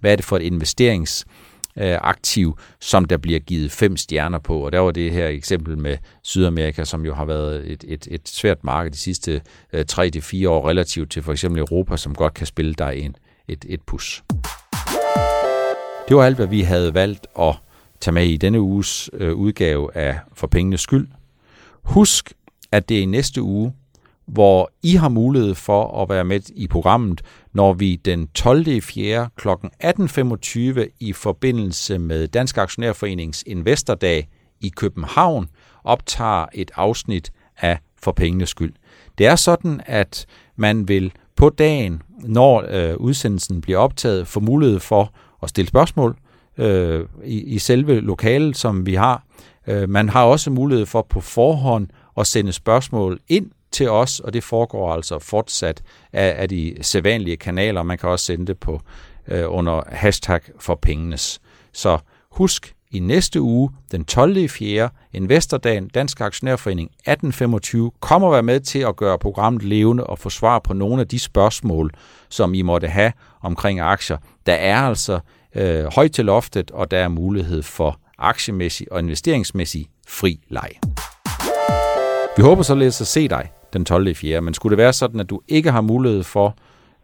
hvad 0.00 0.12
er 0.12 0.16
det 0.16 0.24
for 0.24 0.36
et 0.36 0.42
investerings 0.42 1.26
øh, 1.80 1.98
aktiv, 2.00 2.58
som 2.80 3.04
der 3.04 3.16
bliver 3.16 3.38
givet 3.38 3.72
fem 3.72 3.96
stjerner 3.96 4.38
på. 4.38 4.64
Og 4.64 4.72
der 4.72 4.78
var 4.78 4.90
det 4.90 5.12
her 5.12 5.28
eksempel 5.28 5.78
med 5.78 5.96
Sydamerika, 6.22 6.84
som 6.84 7.04
jo 7.04 7.14
har 7.14 7.24
været 7.24 7.70
et, 7.72 7.84
et, 7.88 8.08
et 8.10 8.28
svært 8.28 8.64
marked 8.64 8.90
de 8.90 8.98
sidste 8.98 9.42
øh, 9.72 9.84
3-4 9.92 10.48
år 10.48 10.68
relativt 10.68 11.10
til 11.10 11.22
for 11.22 11.32
eksempel 11.32 11.60
Europa, 11.60 11.96
som 11.96 12.14
godt 12.14 12.34
kan 12.34 12.46
spille 12.46 12.74
dig 12.74 12.96
en, 12.96 13.16
et, 13.48 13.64
et 13.68 13.80
pus. 13.82 14.22
Det 16.08 16.16
var 16.16 16.24
alt, 16.24 16.36
hvad 16.36 16.46
vi 16.46 16.60
havde 16.60 16.94
valgt 16.94 17.26
at 17.38 17.54
tage 18.00 18.14
med 18.14 18.26
i 18.26 18.36
denne 18.36 18.60
uges 18.60 19.10
øh, 19.12 19.34
udgave 19.34 19.96
af 19.96 20.18
For 20.34 20.46
Pengenes 20.46 20.80
Skyld. 20.80 21.08
Husk, 21.82 22.32
at 22.72 22.88
det 22.88 22.98
er 22.98 23.02
i 23.02 23.06
næste 23.06 23.42
uge, 23.42 23.72
hvor 24.32 24.70
I 24.82 24.94
har 24.94 25.08
mulighed 25.08 25.54
for 25.54 26.02
at 26.02 26.08
være 26.08 26.24
med 26.24 26.40
i 26.54 26.66
programmet, 26.68 27.22
når 27.52 27.72
vi 27.72 27.96
den 27.96 28.28
12. 28.28 28.82
4. 28.82 29.28
kl. 29.36 29.48
18.25 29.48 30.96
i 31.00 31.12
forbindelse 31.12 31.98
med 31.98 32.28
Dansk 32.28 32.58
Aktionærforenings 32.58 33.44
Investordag 33.46 34.28
i 34.60 34.68
København 34.68 35.48
optager 35.84 36.46
et 36.54 36.70
afsnit 36.76 37.32
af 37.58 37.78
For 38.02 38.12
pengenes 38.12 38.48
skyld. 38.48 38.72
Det 39.18 39.26
er 39.26 39.36
sådan, 39.36 39.80
at 39.86 40.26
man 40.56 40.88
vil 40.88 41.12
på 41.36 41.48
dagen, 41.48 42.02
når 42.22 42.64
øh, 42.68 42.96
udsendelsen 42.96 43.60
bliver 43.60 43.78
optaget, 43.78 44.26
få 44.26 44.40
mulighed 44.40 44.80
for 44.80 45.12
at 45.42 45.48
stille 45.48 45.68
spørgsmål 45.68 46.16
øh, 46.58 47.06
i, 47.24 47.42
i 47.42 47.58
selve 47.58 48.00
lokalet, 48.00 48.56
som 48.56 48.86
vi 48.86 48.94
har. 48.94 49.24
Øh, 49.66 49.88
man 49.88 50.08
har 50.08 50.24
også 50.24 50.50
mulighed 50.50 50.86
for 50.86 51.06
på 51.10 51.20
forhånd 51.20 51.88
at 52.18 52.26
sende 52.26 52.52
spørgsmål 52.52 53.18
ind 53.28 53.50
til 53.72 53.90
os, 53.90 54.20
og 54.20 54.32
det 54.32 54.44
foregår 54.44 54.92
altså 54.92 55.18
fortsat 55.18 55.82
af, 56.12 56.34
af 56.42 56.48
de 56.48 56.76
sædvanlige 56.80 57.36
kanaler. 57.36 57.82
Man 57.82 57.98
kan 57.98 58.08
også 58.08 58.24
sende 58.24 58.46
det 58.46 58.58
på 58.58 58.80
øh, 59.28 59.44
under 59.46 59.82
hashtag 59.88 60.40
for 60.58 60.74
pengenes. 60.74 61.40
Så 61.72 61.98
husk, 62.30 62.74
i 62.92 62.98
næste 62.98 63.40
uge, 63.40 63.70
den 63.92 64.04
12. 64.04 64.48
4. 64.48 64.88
Investordagen, 65.12 65.88
Dansk 65.88 66.20
Aktionærforening 66.20 66.86
1825, 66.86 67.90
kommer 68.00 68.28
at 68.28 68.32
være 68.32 68.42
med 68.42 68.60
til 68.60 68.78
at 68.78 68.96
gøre 68.96 69.18
programmet 69.18 69.62
levende 69.62 70.04
og 70.04 70.18
få 70.18 70.30
svar 70.30 70.58
på 70.58 70.72
nogle 70.72 71.00
af 71.00 71.08
de 71.08 71.18
spørgsmål, 71.18 71.90
som 72.28 72.54
I 72.54 72.62
måtte 72.62 72.88
have 72.88 73.12
omkring 73.42 73.80
aktier. 73.80 74.16
Der 74.46 74.52
er 74.54 74.76
altså 74.76 75.20
øh, 75.54 75.84
højt 75.94 76.12
til 76.12 76.24
loftet, 76.24 76.70
og 76.70 76.90
der 76.90 76.98
er 76.98 77.08
mulighed 77.08 77.62
for 77.62 78.00
aktiemæssig 78.18 78.92
og 78.92 78.98
investeringsmæssig 78.98 79.86
fri 80.08 80.40
leg. 80.48 80.70
Vi 82.36 82.42
håber 82.42 82.62
således 82.62 83.00
at 83.00 83.06
se 83.06 83.28
dig 83.28 83.50
den 83.72 83.84
12. 83.84 84.14
4. 84.14 84.40
Men 84.40 84.54
skulle 84.54 84.70
det 84.70 84.82
være 84.82 84.92
sådan, 84.92 85.20
at 85.20 85.30
du 85.30 85.40
ikke 85.48 85.70
har 85.70 85.80
mulighed 85.80 86.22
for 86.22 86.56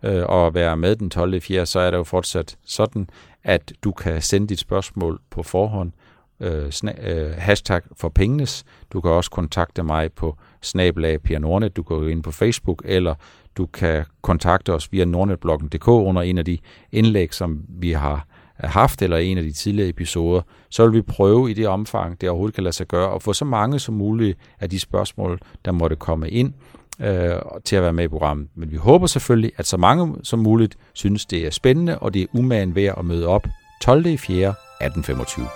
øh, 0.03 0.25
at 0.29 0.55
være 0.55 0.77
med 0.77 0.97
den 0.97 1.11
12. 1.11 1.41
4., 1.41 1.67
så 1.67 1.81
er 1.81 1.91
det 1.91 1.99
jo 1.99 2.05
fortsat 2.05 2.57
sådan, 2.65 3.09
at 3.45 3.73
du 3.85 3.93
kan 3.93 4.23
sende 4.23 4.47
dit 4.47 4.59
spørgsmål 4.59 5.21
på 5.31 5.43
forhånd. 5.43 5.93
Øh, 6.41 6.67
sna- 6.69 7.09
øh, 7.09 7.35
hashtag 7.39 7.81
for 7.97 8.09
pengenes. 8.09 8.65
Du 8.93 9.01
kan 9.01 9.11
også 9.11 9.31
kontakte 9.31 9.83
mig 9.83 10.13
på 10.13 10.37
snabelag 10.63 11.23
Per 11.23 11.39
Nordnet. 11.39 11.77
Du 11.77 11.83
kan 11.83 11.97
gå 11.97 12.07
ind 12.07 12.23
på 12.23 12.31
Facebook, 12.31 12.83
eller 12.85 13.15
du 13.57 13.67
kan 13.67 14.05
kontakte 14.23 14.73
os 14.73 14.93
via 14.93 15.05
nordnetbloggen.dk 15.05 15.89
under 15.89 16.23
en 16.23 16.39
af 16.39 16.45
de 16.45 16.59
indlæg, 16.93 17.35
som 17.35 17.65
vi 17.69 17.93
har 17.93 18.27
haft 18.59 19.03
eller 19.03 19.17
en 19.17 19.39
af 19.39 19.45
de 19.45 19.53
tidligere 19.53 19.89
episoder, 19.89 20.43
så 20.71 20.87
vil 20.87 20.93
vi 20.93 21.03
prøve 21.03 21.51
i 21.51 21.55
det 21.55 21.69
omfang, 21.69 22.21
det 22.21 22.29
overhovedet 22.29 22.55
kan 22.55 22.65
lade 22.65 22.75
sig 22.75 22.87
gøre, 22.87 23.15
at 23.15 23.23
få 23.23 23.33
så 23.33 23.45
mange 23.45 23.79
som 23.79 23.95
muligt 23.95 24.39
af 24.61 24.71
de 24.71 24.81
spørgsmål, 24.81 25.41
der 25.65 25.73
måtte 25.73 25.97
komme 25.97 26.31
ind 26.31 26.53
øh, 27.01 27.35
til 27.65 27.77
at 27.77 27.83
være 27.83 27.93
med 27.93 28.05
i 28.05 28.09
programmet. 28.09 28.49
Men 28.55 28.71
vi 28.71 28.77
håber 28.77 29.07
selvfølgelig, 29.07 29.53
at 29.57 29.67
så 29.67 29.77
mange 29.77 30.15
som 30.23 30.39
muligt 30.39 30.77
synes, 30.93 31.27
det 31.27 31.47
er 31.47 31.51
spændende, 31.51 31.99
og 31.99 32.15
det 32.15 32.23
er 32.23 32.27
umagen 32.33 32.75
værd 32.75 32.95
at 32.99 33.05
møde 33.05 33.27
op 33.27 33.47
12. 33.83 34.07
i 34.07 34.17
4. 34.17 34.49
1825. 34.81 35.47